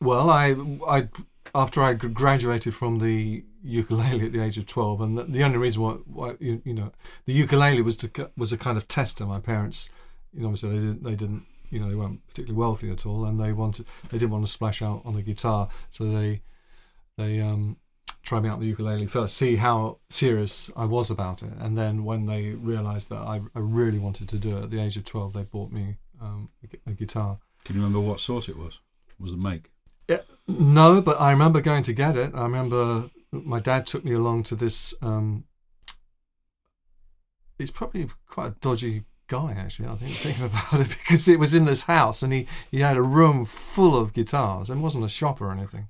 well, 0.00 0.30
I 0.30 0.56
I 0.88 1.08
after 1.54 1.82
I 1.82 1.94
graduated 1.94 2.74
from 2.74 2.98
the 2.98 3.44
ukulele 3.62 4.26
at 4.26 4.32
the 4.32 4.42
age 4.42 4.58
of 4.58 4.66
twelve, 4.66 5.00
and 5.00 5.16
the, 5.16 5.24
the 5.24 5.42
only 5.44 5.58
reason 5.58 5.82
why, 5.82 5.92
why 6.06 6.36
you, 6.40 6.60
you 6.64 6.74
know 6.74 6.92
the 7.26 7.32
ukulele 7.32 7.82
was 7.82 7.96
to 7.96 8.30
was 8.36 8.52
a 8.52 8.58
kind 8.58 8.76
of 8.76 8.88
tester. 8.88 9.26
My 9.26 9.40
parents, 9.40 9.90
you 10.32 10.40
know, 10.42 10.48
obviously 10.48 10.70
they 10.70 10.78
didn't 10.86 11.02
they 11.04 11.14
didn't 11.14 11.44
you 11.70 11.78
know 11.80 11.88
they 11.88 11.94
weren't 11.94 12.26
particularly 12.28 12.58
wealthy 12.58 12.90
at 12.90 13.06
all, 13.06 13.24
and 13.24 13.40
they 13.40 13.52
wanted 13.52 13.86
they 14.10 14.18
didn't 14.18 14.30
want 14.32 14.44
to 14.44 14.50
splash 14.50 14.82
out 14.82 15.02
on 15.04 15.16
a 15.16 15.22
guitar, 15.22 15.68
so 15.90 16.04
they 16.10 16.42
they 17.16 17.40
um 17.40 17.76
me 18.30 18.48
out 18.48 18.60
the 18.60 18.66
ukulele 18.66 19.06
first, 19.06 19.36
see 19.36 19.56
how 19.56 19.98
serious 20.08 20.70
I 20.76 20.84
was 20.84 21.10
about 21.10 21.42
it, 21.42 21.52
and 21.58 21.76
then 21.76 22.04
when 22.04 22.26
they 22.26 22.50
realised 22.50 23.08
that 23.10 23.18
I, 23.18 23.40
I 23.54 23.58
really 23.58 23.98
wanted 23.98 24.28
to 24.30 24.38
do 24.38 24.56
it 24.56 24.64
at 24.64 24.70
the 24.70 24.80
age 24.80 24.96
of 24.96 25.04
twelve, 25.04 25.32
they 25.32 25.42
bought 25.42 25.72
me 25.72 25.96
um, 26.20 26.50
a, 26.62 26.90
a 26.90 26.94
guitar. 26.94 27.38
Can 27.64 27.76
you 27.76 27.82
remember 27.82 28.00
what 28.00 28.20
sort 28.20 28.48
it 28.48 28.56
was? 28.56 28.78
What 29.18 29.30
was 29.30 29.40
the 29.40 29.48
make? 29.48 29.72
No, 30.48 31.00
but 31.00 31.20
I 31.20 31.30
remember 31.30 31.60
going 31.60 31.82
to 31.84 31.92
get 31.92 32.16
it. 32.16 32.32
I 32.34 32.42
remember 32.42 33.10
my 33.30 33.60
dad 33.60 33.86
took 33.86 34.04
me 34.04 34.12
along 34.12 34.42
to 34.44 34.56
this. 34.56 34.94
Um, 35.00 35.44
it's 37.58 37.70
probably 37.70 38.08
quite 38.28 38.48
a 38.48 38.54
dodgy 38.60 39.04
guy 39.28 39.54
actually. 39.56 39.88
I 39.88 39.94
think 39.94 40.10
thinking 40.16 40.46
about 40.46 40.80
it 40.80 40.88
because 40.88 41.28
it 41.28 41.38
was 41.38 41.54
in 41.54 41.64
this 41.64 41.84
house 41.84 42.22
and 42.22 42.32
he 42.32 42.46
he 42.70 42.80
had 42.80 42.96
a 42.96 43.02
room 43.02 43.44
full 43.44 43.96
of 43.96 44.12
guitars 44.12 44.68
and 44.68 44.80
it 44.80 44.82
wasn't 44.82 45.04
a 45.04 45.08
shop 45.08 45.40
or 45.40 45.52
anything. 45.52 45.88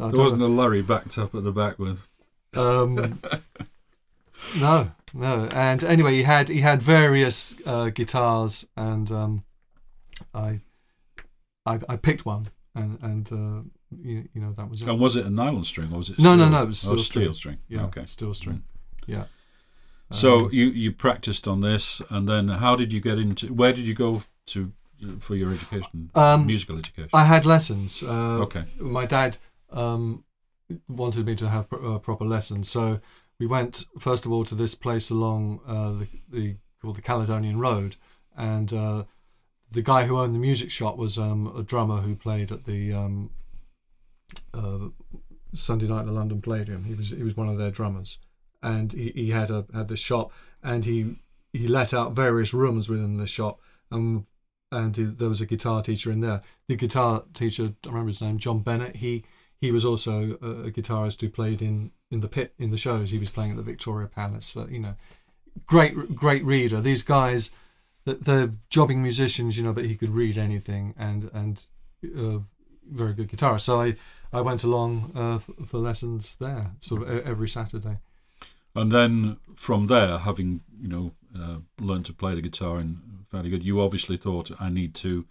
I 0.00 0.10
There 0.10 0.22
wasn't 0.22 0.42
a 0.42 0.46
lorry 0.46 0.82
backed 0.82 1.18
up 1.18 1.34
at 1.34 1.44
the 1.44 1.52
back 1.52 1.78
with. 1.78 2.08
um, 2.56 3.20
no, 4.58 4.90
no. 5.14 5.48
And 5.52 5.84
anyway, 5.84 6.12
he 6.14 6.22
had 6.22 6.48
he 6.48 6.60
had 6.60 6.82
various 6.82 7.56
uh, 7.66 7.90
guitars, 7.90 8.66
and 8.76 9.10
um, 9.12 9.44
I, 10.34 10.60
I 11.66 11.78
I 11.88 11.96
picked 11.96 12.24
one, 12.26 12.46
and 12.74 12.98
and 13.02 13.32
uh, 13.32 13.62
you, 14.02 14.28
you 14.34 14.40
know 14.40 14.52
that 14.52 14.68
was 14.68 14.82
it. 14.82 14.88
And 14.88 14.98
was 15.00 15.16
it 15.16 15.26
a 15.26 15.30
nylon 15.30 15.64
string 15.64 15.92
or 15.92 15.98
was 15.98 16.10
it? 16.10 16.18
No, 16.18 16.34
no, 16.36 16.48
no, 16.48 16.62
it 16.62 16.66
was 16.66 16.84
Oh, 16.86 16.96
steel 16.96 16.98
steel 17.04 17.34
string. 17.34 17.58
string. 17.66 17.80
yeah, 17.80 17.86
Okay. 17.86 18.06
steel 18.06 18.34
string. 18.34 18.62
Yeah. 19.06 19.24
So 20.12 20.46
Um, 20.46 20.50
you 20.52 20.66
you 20.70 20.92
practiced 20.92 21.46
on 21.46 21.60
this, 21.60 22.02
and 22.10 22.28
then 22.28 22.48
how 22.48 22.74
did 22.76 22.92
you 22.92 23.00
get 23.00 23.18
into? 23.18 23.52
Where 23.54 23.72
did 23.72 23.86
you 23.86 23.94
go 23.94 24.22
to 24.46 24.72
for 25.20 25.36
your 25.36 25.52
education? 25.52 26.10
Um, 26.14 26.46
musical 26.46 26.76
education. 26.78 27.10
I 27.12 27.24
had 27.24 27.46
lessons. 27.46 28.02
Uh, 28.02 28.40
okay. 28.42 28.64
my 28.78 29.06
dad 29.06 29.38
um, 29.72 30.24
wanted 30.88 31.26
me 31.26 31.34
to 31.36 31.48
have 31.48 31.68
pro- 31.68 31.96
uh, 31.96 31.98
proper 31.98 32.24
lessons, 32.24 32.68
so 32.68 33.00
we 33.38 33.46
went 33.46 33.86
first 33.98 34.26
of 34.26 34.32
all 34.32 34.44
to 34.44 34.54
this 34.54 34.74
place 34.74 35.10
along 35.10 35.60
uh, 35.66 35.92
the, 35.92 36.06
the 36.30 36.56
called 36.80 36.96
the 36.96 37.02
Caledonian 37.02 37.58
Road, 37.58 37.96
and 38.36 38.72
uh, 38.72 39.04
the 39.70 39.82
guy 39.82 40.06
who 40.06 40.18
owned 40.18 40.34
the 40.34 40.38
music 40.38 40.70
shop 40.70 40.96
was 40.96 41.18
um, 41.18 41.52
a 41.56 41.62
drummer 41.62 41.98
who 42.00 42.14
played 42.14 42.50
at 42.50 42.64
the 42.64 42.92
um, 42.92 43.30
uh, 44.54 44.88
Sunday 45.52 45.86
night 45.86 46.00
at 46.00 46.06
the 46.06 46.12
London 46.12 46.40
Palladium. 46.40 46.84
He 46.84 46.94
was 46.94 47.10
he 47.10 47.22
was 47.22 47.36
one 47.36 47.48
of 47.48 47.58
their 47.58 47.70
drummers, 47.70 48.18
and 48.62 48.92
he, 48.92 49.12
he 49.14 49.30
had 49.30 49.50
a 49.50 49.66
had 49.74 49.88
this 49.88 50.00
shop, 50.00 50.32
and 50.62 50.84
he 50.84 51.16
he 51.52 51.66
let 51.66 51.92
out 51.92 52.12
various 52.12 52.54
rooms 52.54 52.88
within 52.88 53.16
the 53.16 53.26
shop, 53.26 53.60
um, 53.90 54.26
and 54.70 54.96
he, 54.96 55.04
there 55.04 55.28
was 55.28 55.40
a 55.40 55.46
guitar 55.46 55.82
teacher 55.82 56.10
in 56.12 56.20
there. 56.20 56.42
The 56.68 56.76
guitar 56.76 57.24
teacher, 57.34 57.74
I 57.84 57.88
remember 57.88 58.08
his 58.08 58.22
name, 58.22 58.38
John 58.38 58.60
Bennett. 58.60 58.96
He 58.96 59.24
he 59.60 59.70
was 59.70 59.84
also 59.84 60.38
a, 60.40 60.66
a 60.66 60.70
guitarist 60.70 61.20
who 61.20 61.28
played 61.28 61.60
in 61.60 61.92
in 62.10 62.20
the 62.20 62.28
pit 62.28 62.54
in 62.58 62.70
the 62.70 62.76
shows. 62.76 63.10
He 63.10 63.18
was 63.18 63.30
playing 63.30 63.52
at 63.52 63.56
the 63.56 63.62
Victoria 63.62 64.08
Palace. 64.08 64.50
For, 64.50 64.68
you 64.70 64.78
know, 64.78 64.94
great 65.66 66.14
great 66.14 66.44
reader. 66.44 66.80
These 66.80 67.02
guys, 67.02 67.50
th- 68.04 68.20
they're 68.20 68.54
jobbing 68.70 69.02
musicians, 69.02 69.56
you 69.56 69.64
know, 69.64 69.72
but 69.72 69.84
he 69.84 69.96
could 69.96 70.10
read 70.10 70.38
anything 70.38 70.94
and 70.96 71.30
and 71.32 71.66
uh, 72.04 72.38
very 72.90 73.12
good 73.12 73.28
guitarist. 73.28 73.62
So 73.62 73.80
I 73.80 73.96
I 74.32 74.40
went 74.40 74.64
along 74.64 75.12
uh, 75.14 75.38
for 75.66 75.78
lessons 75.78 76.36
there, 76.36 76.72
sort 76.78 77.02
of 77.02 77.26
every 77.26 77.48
Saturday. 77.48 77.98
And 78.74 78.92
then 78.92 79.38
from 79.56 79.88
there, 79.88 80.18
having 80.18 80.62
you 80.80 80.88
know 80.88 81.12
uh, 81.38 81.58
learned 81.78 82.06
to 82.06 82.14
play 82.14 82.34
the 82.34 82.40
guitar 82.40 82.78
and 82.78 83.24
fairly 83.30 83.50
good, 83.50 83.64
you 83.64 83.80
obviously 83.80 84.16
thought 84.16 84.50
I 84.58 84.70
need 84.70 84.94
to 84.96 85.26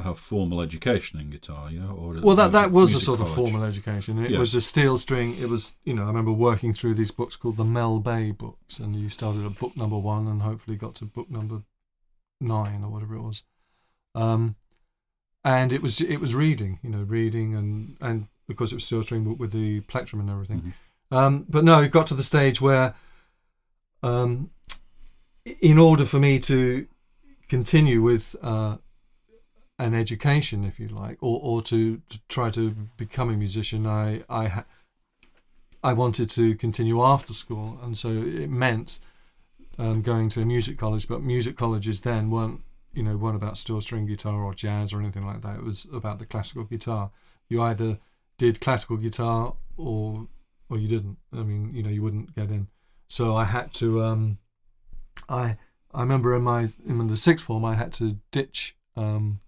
have 0.00 0.18
formal 0.18 0.60
education 0.60 1.20
in 1.20 1.30
guitar, 1.30 1.70
yeah. 1.70 1.86
Or 1.86 2.14
Well, 2.20 2.36
that 2.36 2.52
that 2.52 2.70
was 2.70 2.94
a 2.94 3.00
sort 3.00 3.20
of 3.20 3.32
formal 3.34 3.64
education. 3.64 4.24
It 4.24 4.38
was 4.38 4.54
a 4.54 4.60
steel 4.60 4.98
string. 4.98 5.36
It 5.38 5.48
was, 5.48 5.74
you 5.84 5.94
know, 5.94 6.04
I 6.04 6.06
remember 6.06 6.32
working 6.32 6.72
through 6.72 6.94
these 6.94 7.10
books 7.10 7.36
called 7.36 7.56
the 7.56 7.64
Mel 7.64 7.98
Bay 7.98 8.30
books, 8.30 8.78
and 8.78 8.96
you 8.96 9.08
started 9.08 9.44
at 9.44 9.58
book 9.58 9.76
number 9.76 9.98
one 9.98 10.26
and 10.26 10.42
hopefully 10.42 10.76
got 10.76 10.94
to 10.96 11.04
book 11.04 11.30
number 11.30 11.62
nine 12.40 12.82
or 12.84 12.90
whatever 12.90 13.14
it 13.16 13.22
was. 13.22 13.44
Um, 14.14 14.56
and 15.44 15.72
it 15.72 15.82
was 15.82 16.00
it 16.00 16.18
was 16.18 16.34
reading, 16.34 16.78
you 16.82 16.90
know, 16.90 17.02
reading 17.02 17.54
and 17.54 17.96
and 18.00 18.28
because 18.46 18.72
it 18.72 18.76
was 18.76 18.84
steel 18.84 19.02
string 19.02 19.36
with 19.38 19.52
the 19.52 19.80
plectrum 19.82 20.20
and 20.20 20.30
everything. 20.30 20.74
Mhm. 21.12 21.16
Um, 21.16 21.46
but 21.48 21.64
no, 21.64 21.80
it 21.82 21.90
got 21.90 22.06
to 22.06 22.14
the 22.14 22.22
stage 22.22 22.60
where, 22.60 22.94
um, 24.02 24.50
in 25.44 25.78
order 25.78 26.04
for 26.06 26.18
me 26.18 26.38
to 26.40 26.86
continue 27.48 28.00
with 28.00 28.34
uh, 28.42 28.78
an 29.82 29.94
education, 29.94 30.64
if 30.64 30.78
you 30.78 30.88
like, 30.88 31.18
or, 31.20 31.40
or 31.42 31.62
to, 31.62 32.00
to 32.08 32.20
try 32.28 32.50
to 32.50 32.70
become 32.96 33.30
a 33.30 33.36
musician, 33.36 33.86
I 33.86 34.22
I 34.28 34.48
ha- 34.48 34.64
I 35.82 35.92
wanted 35.92 36.30
to 36.30 36.54
continue 36.54 37.02
after 37.02 37.32
school, 37.32 37.78
and 37.82 37.98
so 37.98 38.10
it 38.10 38.48
meant 38.48 39.00
um, 39.78 40.02
going 40.02 40.28
to 40.30 40.40
a 40.40 40.44
music 40.44 40.78
college. 40.78 41.08
But 41.08 41.22
music 41.22 41.56
colleges 41.56 42.02
then 42.02 42.30
weren't 42.30 42.60
you 42.94 43.02
know 43.02 43.16
weren't 43.16 43.36
about 43.36 43.56
steel 43.56 43.80
string 43.80 44.06
guitar 44.06 44.42
or 44.42 44.54
jazz 44.54 44.92
or 44.92 45.00
anything 45.00 45.26
like 45.26 45.42
that. 45.42 45.56
It 45.56 45.64
was 45.64 45.86
about 45.92 46.18
the 46.18 46.26
classical 46.26 46.64
guitar. 46.64 47.10
You 47.48 47.60
either 47.62 47.98
did 48.38 48.60
classical 48.60 48.96
guitar 48.96 49.54
or 49.76 50.28
or 50.68 50.78
you 50.78 50.88
didn't. 50.88 51.18
I 51.32 51.42
mean, 51.42 51.74
you 51.74 51.82
know, 51.82 51.90
you 51.90 52.02
wouldn't 52.02 52.34
get 52.36 52.50
in. 52.50 52.68
So 53.08 53.36
I 53.36 53.44
had 53.44 53.74
to. 53.74 54.02
Um, 54.02 54.38
I 55.28 55.56
I 55.92 56.00
remember 56.00 56.36
in 56.36 56.42
my 56.42 56.68
in 56.86 57.06
the 57.08 57.16
sixth 57.16 57.44
form, 57.44 57.64
I 57.64 57.74
had 57.74 57.92
to 57.94 58.18
ditch. 58.30 58.76
Um, 58.96 59.40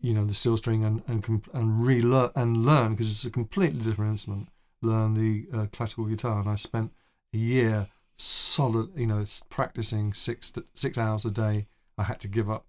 you 0.00 0.14
know 0.14 0.24
the 0.24 0.34
steel 0.34 0.56
string 0.56 0.84
and 0.84 1.02
and 1.06 1.42
and 1.52 1.86
relearn 1.86 2.30
and 2.34 2.64
learn 2.64 2.92
because 2.92 3.10
it's 3.10 3.24
a 3.24 3.30
completely 3.30 3.80
different 3.80 4.12
instrument. 4.12 4.48
Learn 4.82 5.14
the 5.14 5.46
uh, 5.52 5.66
classical 5.72 6.06
guitar, 6.06 6.40
and 6.40 6.48
I 6.48 6.54
spent 6.54 6.92
a 7.34 7.36
year 7.36 7.88
solid, 8.16 8.90
you 8.96 9.06
know, 9.06 9.24
practicing 9.48 10.12
six 10.12 10.52
six 10.74 10.98
hours 10.98 11.24
a 11.24 11.30
day. 11.30 11.66
I 11.98 12.04
had 12.04 12.20
to 12.20 12.28
give 12.28 12.50
up 12.50 12.66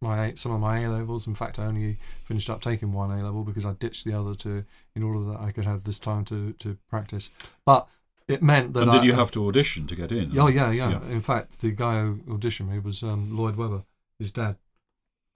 my 0.00 0.34
some 0.34 0.52
of 0.52 0.60
my 0.60 0.80
A 0.80 0.90
levels. 0.90 1.26
In 1.26 1.34
fact, 1.34 1.58
I 1.58 1.66
only 1.66 1.98
finished 2.22 2.50
up 2.50 2.60
taking 2.60 2.92
one 2.92 3.10
A 3.10 3.22
level 3.22 3.44
because 3.44 3.66
I 3.66 3.72
ditched 3.72 4.04
the 4.04 4.18
other 4.18 4.34
two 4.34 4.64
in 4.94 5.02
order 5.02 5.20
that 5.30 5.40
I 5.40 5.52
could 5.52 5.64
have 5.64 5.84
this 5.84 5.98
time 5.98 6.24
to 6.26 6.52
to 6.54 6.76
practice. 6.88 7.30
But 7.64 7.88
it 8.28 8.42
meant 8.42 8.74
that 8.74 8.82
And 8.82 8.92
did 8.92 9.00
I, 9.02 9.04
you 9.04 9.14
have 9.14 9.30
to 9.32 9.46
audition 9.48 9.86
to 9.88 9.96
get 9.96 10.12
in? 10.12 10.38
Oh 10.38 10.46
yeah, 10.46 10.70
yeah, 10.70 10.90
Yeah. 10.90 11.08
In 11.08 11.20
fact, 11.20 11.60
the 11.60 11.70
guy 11.70 12.00
who 12.00 12.16
auditioned 12.28 12.68
me 12.68 12.78
was 12.78 13.02
um, 13.02 13.36
Lloyd 13.36 13.56
Webber, 13.56 13.84
his 14.18 14.30
dad, 14.30 14.56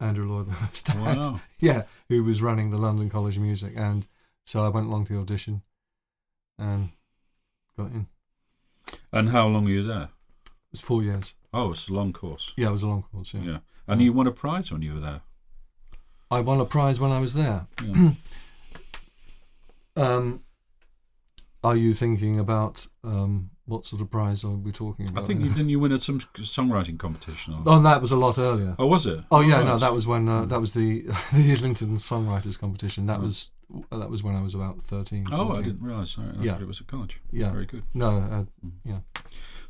Andrew 0.05 0.29
Lloyd 0.29 0.49
Webber's 0.49 0.83
dad. 0.83 0.99
Wow. 0.99 1.41
Yeah, 1.59 1.85
who 2.09 2.23
was 2.23 2.43
running 2.43 2.71
the 2.71 2.79
London 2.79 3.09
College 3.09 3.37
of 3.37 3.43
Music, 3.43 3.73
and 3.77 4.07
so 4.45 4.65
I 4.65 4.69
went 4.69 4.87
along 4.87 5.07
to 5.07 5.15
the 5.15 5.19
audition, 5.21 5.63
and 6.59 6.91
got 7.77 7.91
in. 7.91 8.07
And 9.13 9.31
how 9.31 9.47
long 9.47 9.65
were 9.65 9.71
you 9.71 9.87
there? 9.87 10.11
was 10.75 10.81
four 10.81 11.03
years. 11.03 11.35
Oh, 11.53 11.71
it's 11.71 11.89
a 11.89 11.93
long 11.93 12.13
course. 12.13 12.53
Yeah, 12.57 12.69
it 12.69 12.73
was 12.73 12.83
a 12.83 12.89
long 12.89 13.05
course. 13.05 13.33
Yeah. 13.33 13.43
Yeah. 13.43 13.59
And 13.87 14.01
you 14.01 14.13
won 14.13 14.27
a 14.27 14.33
prize 14.33 14.73
when 14.73 14.83
you 14.83 14.95
were 14.95 15.01
there. 15.01 15.21
I 16.31 16.41
won 16.41 16.61
a 16.61 16.65
prize 16.65 16.99
when 16.99 17.13
I 17.13 17.21
was 17.21 17.35
there. 17.35 17.67
Yeah. 17.83 18.11
Um, 19.97 20.43
are 21.65 21.77
you 21.77 21.95
thinking 21.95 22.39
about 22.39 22.87
um, 23.03 23.51
what 23.67 23.87
sort 23.87 24.03
of 24.03 24.11
prize 24.11 24.45
are 24.45 24.51
we 24.51 24.71
talking 24.71 25.09
about? 25.09 25.25
I 25.25 25.27
think 25.27 25.41
you 25.41 25.49
didn't 25.49 25.71
you 25.71 25.81
win 25.81 25.93
at 25.93 26.03
some 26.03 26.21
songwriting 26.21 26.99
competition? 26.99 27.55
Or, 27.55 27.63
Oh, 27.67 27.83
that 27.83 28.01
was 28.03 28.13
a 28.13 28.17
lot 28.17 28.39
earlier. 28.39 28.77
oh, 28.79 28.87
was 28.87 29.07
it? 29.07 29.21
Oh 29.31 29.41
yeah, 29.41 29.63
no, 29.63 29.79
that 29.79 29.95
was 29.95 30.07
when 30.07 30.29
uh, 30.29 30.43
Mm. 30.43 30.49
that 30.51 30.61
was 30.61 30.73
the 30.75 31.03
the 31.33 31.51
Islington 31.51 31.97
Songwriters 31.97 32.59
Competition. 32.61 33.07
That 33.07 33.15
Right. 33.15 33.23
was 33.25 33.51
that 33.91 34.11
was 34.11 34.23
when 34.23 34.37
I 34.37 34.43
was 34.43 34.55
about 34.55 34.83
thirteen. 34.83 35.27
Oh, 35.33 35.51
I 35.53 35.55
didn't 35.63 35.81
realise. 35.83 36.11
Sorry, 36.11 36.29
I 36.39 36.43
Yeah. 36.43 36.61
it 36.61 36.67
was 36.69 36.81
a 36.81 36.85
college. 36.85 37.21
Yeah. 37.33 37.51
Very 37.51 37.67
good. 37.67 37.83
No, 37.95 38.47
uh, 38.87 38.99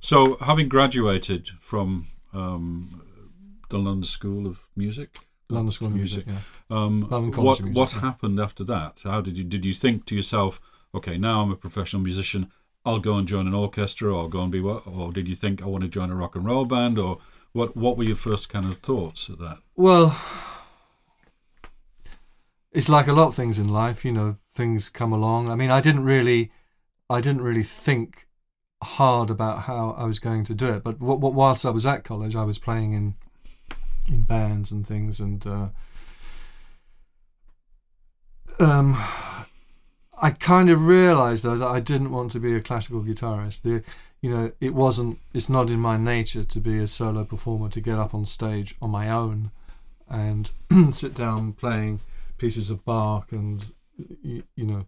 So, 0.00 0.36
having 0.40 0.68
graduated 0.68 1.48
from 1.60 2.08
um, 2.34 3.00
the 3.70 3.78
London 3.78 4.02
School 4.04 4.46
of 4.46 4.58
Music, 4.76 5.16
London 5.48 5.70
School 5.70 5.88
of 5.88 5.94
Music. 5.94 6.24
Yeah. 6.26 6.40
um, 6.70 7.06
London 7.08 7.32
College 7.32 7.46
what 7.46 7.58
of 7.60 7.64
Music, 7.66 7.76
what 7.78 7.92
happened 8.02 8.40
after 8.40 8.64
that? 8.64 8.98
How 9.04 9.20
did 9.20 9.38
you 9.38 9.44
did 9.44 9.64
you 9.64 9.72
think 9.72 10.04
to 10.06 10.14
yourself, 10.16 10.60
okay, 10.94 11.18
now 11.18 11.42
I'm 11.42 11.50
a 11.50 11.56
professional 11.56 12.02
musician, 12.02 12.50
I'll 12.84 12.98
go 12.98 13.16
and 13.16 13.26
join 13.26 13.46
an 13.46 13.54
orchestra, 13.54 14.14
or 14.14 14.28
go 14.28 14.42
and 14.42 14.52
be 14.52 14.60
what? 14.60 14.86
Or 14.86 15.12
did 15.12 15.28
you 15.28 15.34
think 15.34 15.62
I 15.62 15.66
want 15.66 15.84
to 15.84 15.88
join 15.88 16.10
a 16.10 16.14
rock 16.14 16.36
and 16.36 16.44
roll 16.44 16.64
band, 16.64 16.98
or 16.98 17.18
what? 17.52 17.76
What 17.76 17.96
were 17.96 18.04
your 18.04 18.16
first 18.16 18.48
kind 18.48 18.66
of 18.66 18.78
thoughts 18.78 19.28
of 19.28 19.38
that? 19.38 19.58
Well, 19.74 20.18
it's 22.72 22.88
like 22.88 23.06
a 23.06 23.12
lot 23.12 23.28
of 23.28 23.34
things 23.34 23.58
in 23.58 23.68
life. 23.68 24.04
You 24.04 24.12
know, 24.12 24.36
things 24.54 24.90
come 24.90 25.12
along. 25.12 25.50
I 25.50 25.54
mean, 25.54 25.70
I 25.70 25.80
didn't 25.80 26.04
really, 26.04 26.52
I 27.08 27.20
didn't 27.20 27.42
really 27.42 27.62
think 27.62 28.28
hard 28.82 29.30
about 29.30 29.60
how 29.60 29.94
I 29.96 30.04
was 30.04 30.18
going 30.18 30.44
to 30.44 30.54
do 30.54 30.66
it. 30.72 30.84
But 30.84 30.98
w- 30.98 31.16
w- 31.16 31.34
whilst 31.34 31.64
I 31.64 31.70
was 31.70 31.86
at 31.86 32.04
college, 32.04 32.36
I 32.36 32.44
was 32.44 32.58
playing 32.58 32.92
in 32.92 33.14
in 34.08 34.22
bands 34.22 34.70
and 34.70 34.86
things, 34.86 35.20
and 35.20 35.46
uh, 35.46 35.68
um, 38.60 38.94
I 40.20 40.30
kind 40.30 40.70
of 40.70 40.86
realised 40.86 41.44
though 41.44 41.56
that 41.58 41.66
I 41.68 41.80
didn't 41.80 42.10
want 42.10 42.30
to 42.32 42.40
be 42.40 42.54
a 42.54 42.60
classical 42.60 43.02
guitarist. 43.02 43.62
The, 43.62 43.82
you 44.20 44.30
know, 44.30 44.52
it 44.60 44.74
wasn't. 44.74 45.18
It's 45.32 45.48
not 45.48 45.70
in 45.70 45.80
my 45.80 45.96
nature 45.96 46.44
to 46.44 46.60
be 46.60 46.78
a 46.78 46.86
solo 46.86 47.24
performer 47.24 47.68
to 47.70 47.80
get 47.80 47.98
up 47.98 48.14
on 48.14 48.26
stage 48.26 48.74
on 48.80 48.90
my 48.90 49.10
own 49.10 49.50
and 50.08 50.50
sit 50.92 51.14
down 51.14 51.52
playing 51.52 52.00
pieces 52.38 52.70
of 52.70 52.84
Bach 52.84 53.32
and 53.32 53.72
you, 54.22 54.42
you 54.56 54.66
know. 54.66 54.86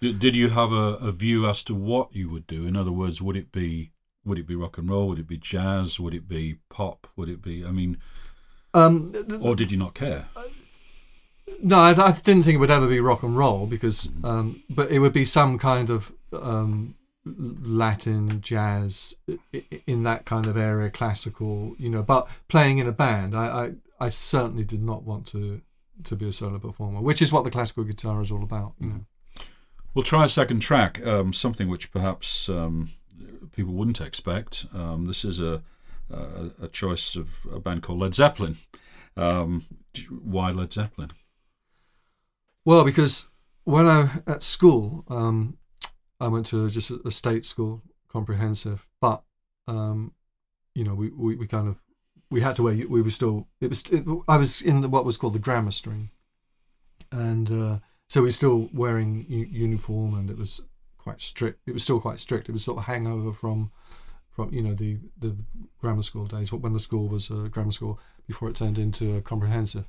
Did, 0.00 0.36
you 0.36 0.50
have 0.50 0.70
a, 0.72 0.96
a 0.96 1.12
view 1.12 1.48
as 1.48 1.62
to 1.64 1.74
what 1.74 2.14
you 2.14 2.28
would 2.28 2.46
do? 2.46 2.66
In 2.66 2.76
other 2.76 2.92
words, 2.92 3.22
would 3.22 3.36
it 3.36 3.50
be 3.52 3.92
would 4.24 4.38
it 4.38 4.46
be 4.46 4.54
rock 4.54 4.76
and 4.78 4.88
roll? 4.90 5.08
Would 5.08 5.18
it 5.18 5.28
be 5.28 5.36
jazz? 5.38 5.98
Would 6.00 6.14
it 6.14 6.28
be 6.28 6.58
pop? 6.68 7.06
Would 7.16 7.28
it 7.28 7.42
be? 7.42 7.64
I 7.64 7.70
mean, 7.70 7.98
Um, 8.74 9.12
th- 9.12 9.40
or 9.40 9.54
did 9.54 9.70
you 9.70 9.78
not 9.78 9.94
care? 9.94 10.28
No, 11.62 11.78
I, 11.78 11.90
I 11.90 12.12
didn't 12.12 12.44
think 12.44 12.54
it 12.54 12.58
would 12.58 12.70
ever 12.70 12.86
be 12.86 13.00
rock 13.00 13.22
and 13.22 13.36
roll 13.36 13.66
because, 13.66 14.10
um, 14.22 14.62
but 14.70 14.90
it 14.90 14.98
would 14.98 15.12
be 15.12 15.24
some 15.24 15.58
kind 15.58 15.90
of 15.90 16.12
um, 16.32 16.94
Latin 17.24 18.40
jazz 18.40 19.14
in 19.86 20.02
that 20.02 20.24
kind 20.26 20.46
of 20.46 20.56
area, 20.56 20.90
classical, 20.90 21.74
you 21.78 21.88
know, 21.88 22.02
but 22.02 22.28
playing 22.48 22.78
in 22.78 22.86
a 22.86 22.92
band. 22.92 23.34
I, 23.34 23.46
I, 23.46 23.72
I 24.00 24.08
certainly 24.08 24.64
did 24.64 24.82
not 24.82 25.04
want 25.04 25.26
to 25.28 25.62
to 26.02 26.16
be 26.16 26.26
a 26.26 26.32
solo 26.32 26.58
performer, 26.58 27.00
which 27.00 27.22
is 27.22 27.32
what 27.32 27.44
the 27.44 27.50
classical 27.50 27.84
guitar 27.84 28.20
is 28.20 28.30
all 28.30 28.42
about. 28.42 28.74
You 28.80 28.88
know. 28.88 29.00
We'll 29.94 30.02
try 30.02 30.24
a 30.24 30.28
second 30.28 30.60
track, 30.60 31.04
um, 31.06 31.32
something 31.32 31.68
which 31.68 31.92
perhaps 31.92 32.48
um, 32.48 32.90
people 33.52 33.72
wouldn't 33.74 34.00
expect. 34.00 34.66
Um, 34.74 35.06
this 35.06 35.24
is 35.24 35.40
a, 35.40 35.62
a 36.10 36.50
a 36.62 36.68
choice 36.68 37.16
of 37.16 37.46
a 37.52 37.60
band 37.60 37.82
called 37.82 38.00
Led 38.00 38.14
Zeppelin. 38.14 38.56
Um, 39.16 39.64
why 40.10 40.50
Led 40.50 40.72
Zeppelin? 40.72 41.12
Well, 42.64 42.84
because 42.84 43.28
when 43.64 43.86
I 43.86 44.08
at 44.26 44.42
school, 44.42 45.04
um, 45.08 45.58
I 46.20 46.28
went 46.28 46.46
to 46.46 46.70
just 46.70 46.90
a, 46.90 47.10
state 47.10 47.44
school, 47.44 47.82
comprehensive, 48.08 48.86
but 49.00 49.22
um, 49.68 50.12
you 50.74 50.84
know, 50.84 50.94
we, 50.94 51.10
we, 51.10 51.36
we 51.36 51.46
kind 51.46 51.68
of 51.68 51.76
we 52.30 52.40
had 52.40 52.56
to 52.56 52.62
wear. 52.62 52.74
We 52.74 53.02
were 53.02 53.10
still. 53.10 53.48
It 53.60 53.68
was. 53.68 53.82
It, 53.90 54.04
I 54.28 54.36
was 54.36 54.62
in 54.62 54.80
the, 54.80 54.88
what 54.88 55.04
was 55.04 55.16
called 55.16 55.34
the 55.34 55.38
grammar 55.38 55.72
stream, 55.72 56.10
and 57.12 57.50
uh, 57.52 57.78
so 58.08 58.22
we 58.22 58.28
were 58.28 58.32
still 58.32 58.70
wearing 58.72 59.26
u- 59.28 59.48
uniform, 59.50 60.14
and 60.14 60.30
it 60.30 60.38
was 60.38 60.62
quite 60.96 61.20
strict. 61.20 61.60
It 61.66 61.72
was 61.72 61.82
still 61.82 62.00
quite 62.00 62.18
strict. 62.18 62.48
It 62.48 62.52
was 62.52 62.64
sort 62.64 62.78
of 62.78 62.84
hangover 62.84 63.32
from 63.32 63.70
from 64.30 64.52
you 64.52 64.62
know 64.62 64.74
the 64.74 64.98
the 65.18 65.36
grammar 65.80 66.02
school 66.02 66.26
days 66.26 66.52
when 66.52 66.72
the 66.72 66.80
school 66.80 67.08
was 67.08 67.30
a 67.30 67.48
grammar 67.48 67.70
school 67.72 68.00
before 68.26 68.48
it 68.48 68.56
turned 68.56 68.78
into 68.78 69.16
a 69.16 69.20
comprehensive, 69.20 69.86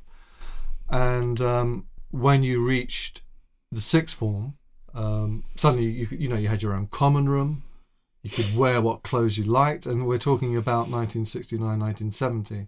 and 0.90 1.40
um, 1.42 1.88
when 2.16 2.44
you 2.44 2.66
reached 2.66 3.24
the 3.72 3.82
sixth 3.82 4.16
form, 4.16 4.58
um, 4.94 5.44
suddenly 5.56 5.88
you 5.88 6.08
you 6.12 6.30
know 6.30 6.38
you 6.38 6.48
had 6.48 6.62
your 6.62 6.74
own 6.74 6.88
common 6.88 7.28
room. 7.28 7.64
You 8.24 8.30
could 8.30 8.56
wear 8.56 8.82
what 8.82 9.04
clothes 9.04 9.38
you 9.38 9.44
liked, 9.44 9.86
and 9.86 10.08
we're 10.08 10.18
talking 10.18 10.58
about 10.58 10.90
1969, 10.90 11.62
1970. 11.62 12.68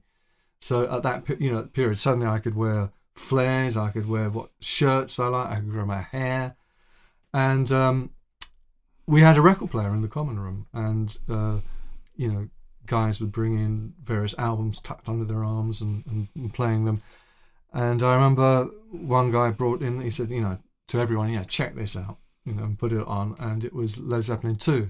So 0.60 0.92
at 0.92 1.04
that 1.04 1.39
you 1.39 1.51
know 1.51 1.63
period, 1.63 1.98
suddenly 1.98 2.27
I 2.27 2.39
could 2.39 2.56
wear 2.56 2.92
flares. 3.16 3.77
I 3.77 3.89
could 3.89 4.08
wear 4.08 4.30
what 4.30 4.50
shirts 4.60 5.18
I 5.18 5.27
like. 5.27 5.51
I 5.51 5.56
could 5.56 5.72
grow 5.72 5.86
my 5.86 6.01
hair, 6.01 6.56
and 7.34 7.72
um, 7.72 8.12
we 9.06 9.22
had 9.22 9.38
a 9.38 9.42
record 9.42 9.72
player 9.72 9.94
in 9.94 10.01
the 10.01 10.10
common 10.10 10.39
room, 10.39 10.68
and 10.74 11.18
uh, 11.30 11.60
you 12.18 12.32
know 12.32 12.50
guys 12.86 13.22
would 13.22 13.32
bring 13.32 13.54
in 13.54 13.94
various 14.04 14.36
albums 14.38 14.80
tucked 14.80 15.10
under 15.10 15.25
their 15.25 15.44
arms 15.44 15.82
and, 15.82 16.06
and, 16.06 16.27
and 16.36 16.54
playing 16.54 16.86
them. 16.86 17.01
And 17.77 18.01
I 18.01 18.15
remember 18.15 18.72
one 18.89 19.29
guy 19.29 19.51
brought 19.51 19.84
in, 19.84 20.01
he 20.01 20.10
said, 20.10 20.31
you 20.31 20.41
know, 20.41 20.57
to 20.88 21.00
everyone, 21.00 21.31
yeah, 21.31 21.43
check 21.43 21.75
this 21.75 21.96
out, 21.96 22.17
you 22.43 22.53
know, 22.53 22.63
and 22.63 22.79
put 22.79 22.91
it 22.91 23.05
on. 23.05 23.36
And 23.38 23.63
it 23.63 23.72
was 23.72 24.00
Led 24.00 24.24
Zeppelin 24.24 24.55
2 24.55 24.89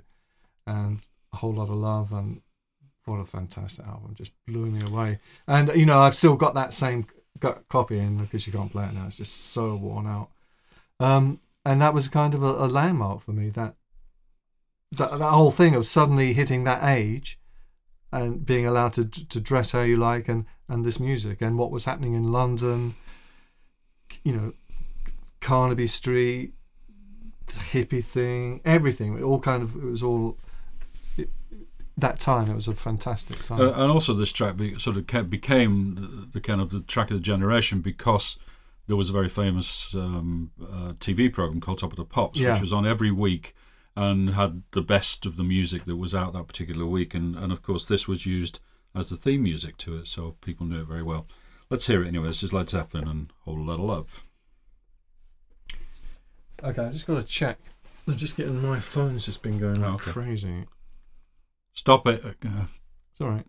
and 0.65 1.00
A 1.34 1.36
Whole 1.36 1.56
Lotta 1.56 1.74
Love. 1.74 2.13
And 2.13 2.39
what 3.03 3.17
a 3.17 3.25
fantastic 3.25 3.86
album, 3.86 4.15
just 4.15 4.32
blew 4.48 4.67
me 4.67 4.88
away. 4.88 5.20
And, 5.50 5.67
you 5.75 5.86
know, 5.86 6.00
I've 6.00 6.15
still 6.15 6.38
got 6.38 6.53
that 6.53 6.74
same 6.74 7.06
copy 7.67 8.00
in 8.00 8.20
because 8.20 8.48
you 8.48 8.53
can't 8.53 8.72
play 8.72 8.86
it 8.86 8.94
now. 8.94 9.08
It's 9.08 9.17
just 9.17 9.51
so 9.51 9.75
worn 9.75 10.08
out. 10.08 10.29
Um, 11.01 11.41
and 11.65 11.82
that 11.82 11.94
was 11.94 12.08
kind 12.08 12.34
of 12.34 12.41
a, 12.41 12.46
a 12.46 12.67
landmark 12.67 13.20
for 13.20 13.34
me, 13.34 13.50
that, 13.50 13.75
that, 14.94 15.12
that 15.20 15.32
whole 15.32 15.51
thing 15.51 15.75
of 15.75 15.86
suddenly 15.86 16.32
hitting 16.32 16.63
that 16.63 16.86
age 16.86 17.38
and 18.12 18.46
being 18.46 18.66
allowed 18.66 18.94
to 18.94 19.04
to 19.06 19.40
dress 19.40 19.72
how 19.72 19.82
you 19.82 19.98
like 19.98 20.28
and 20.28 20.46
and 20.68 20.86
this 20.86 21.00
music 21.00 21.42
and 21.42 21.58
what 21.58 21.72
was 21.72 21.86
happening 21.86 22.14
in 22.14 22.32
London 22.32 22.96
you 24.24 24.32
know 24.34 24.54
Carnaby 25.42 25.88
Street 25.88 26.54
the 27.48 27.54
hippie 27.54 28.04
thing 28.04 28.62
everything 28.66 29.18
it 29.18 29.24
all 29.24 29.40
kind 29.40 29.64
of 29.64 29.76
it 29.76 29.84
was 29.86 30.04
all 30.04 30.38
it, 31.18 31.30
that 31.98 32.20
time 32.20 32.50
it 32.50 32.56
was 32.56 32.68
a 32.68 32.74
fantastic 32.76 33.42
time 33.44 33.62
Uh, 33.62 33.72
and 33.72 33.92
also, 33.92 34.14
this 34.14 34.32
track 34.32 34.58
be, 34.58 34.78
sort 34.80 34.98
of 34.98 35.08
ca- 35.08 35.24
became 35.24 35.96
the, 35.96 36.28
the 36.34 36.42
kind 36.42 36.62
of 36.62 36.70
the 36.70 36.82
track 36.82 37.10
of 37.12 37.18
the 37.18 37.24
generation 37.24 37.82
because 37.82 38.38
there 38.88 38.96
was 38.98 39.10
a 39.10 39.14
very 39.14 39.30
famous 39.30 39.94
um, 39.96 40.52
uh, 40.62 40.93
TV 41.00 41.32
program 41.32 41.60
called 41.60 41.80
Top 41.80 41.91
of 41.91 41.98
the 41.98 42.06
Pops, 42.06 42.39
Yeah. 42.39 42.54
which 42.54 42.62
was 42.62 42.72
on 42.74 42.86
every 42.86 43.12
week 43.12 43.54
and 43.97 44.29
had 44.36 44.62
the 44.71 44.81
best 44.83 45.25
of 45.25 45.38
the 45.38 45.43
music 45.43 45.86
that 45.86 45.95
was 45.97 46.13
out 46.13 46.33
that 46.33 46.47
particular 46.47 46.86
week. 46.86 47.15
And, 47.15 47.36
and 47.36 47.51
of 47.51 47.63
course, 47.63 47.83
this 47.83 48.07
was 48.07 48.25
used 48.27 48.60
as 48.95 49.10
the 49.10 49.17
theme 49.17 49.41
music 49.43 49.75
to 49.77 49.97
it, 49.97 50.07
so 50.07 50.36
people 50.41 50.67
knew 50.67 50.81
it 50.81 50.88
very 50.88 51.01
well. 51.03 51.27
Let's 51.69 51.88
hear 51.88 52.03
it 52.03 52.07
anyway. 52.07 52.27
This 52.27 52.43
is 52.43 52.53
Led 52.53 52.69
Zeppelin 52.69 53.07
and 53.07 53.33
Whole 53.43 53.60
Lot 53.65 53.73
of 53.79 53.79
Love. 53.81 54.23
okay 56.63 56.86
I 56.86 56.91
just 56.91 57.07
got 57.07 57.19
to 57.19 57.25
check 57.25 57.60
I'm 58.07 58.15
just 58.15 58.38
getting 58.38 58.62
my 58.62 58.79
phone's 58.79 59.25
just 59.25 59.43
been 59.43 59.60
going 59.60 59.83
Oh, 59.83 59.93
okay. 59.95 60.12
crazy 60.12 60.65
Stop 61.73 62.07
it. 62.07 62.23
Uh, 62.25 62.31
it's 63.12 63.21
all 63.21 63.29
right 63.29 63.45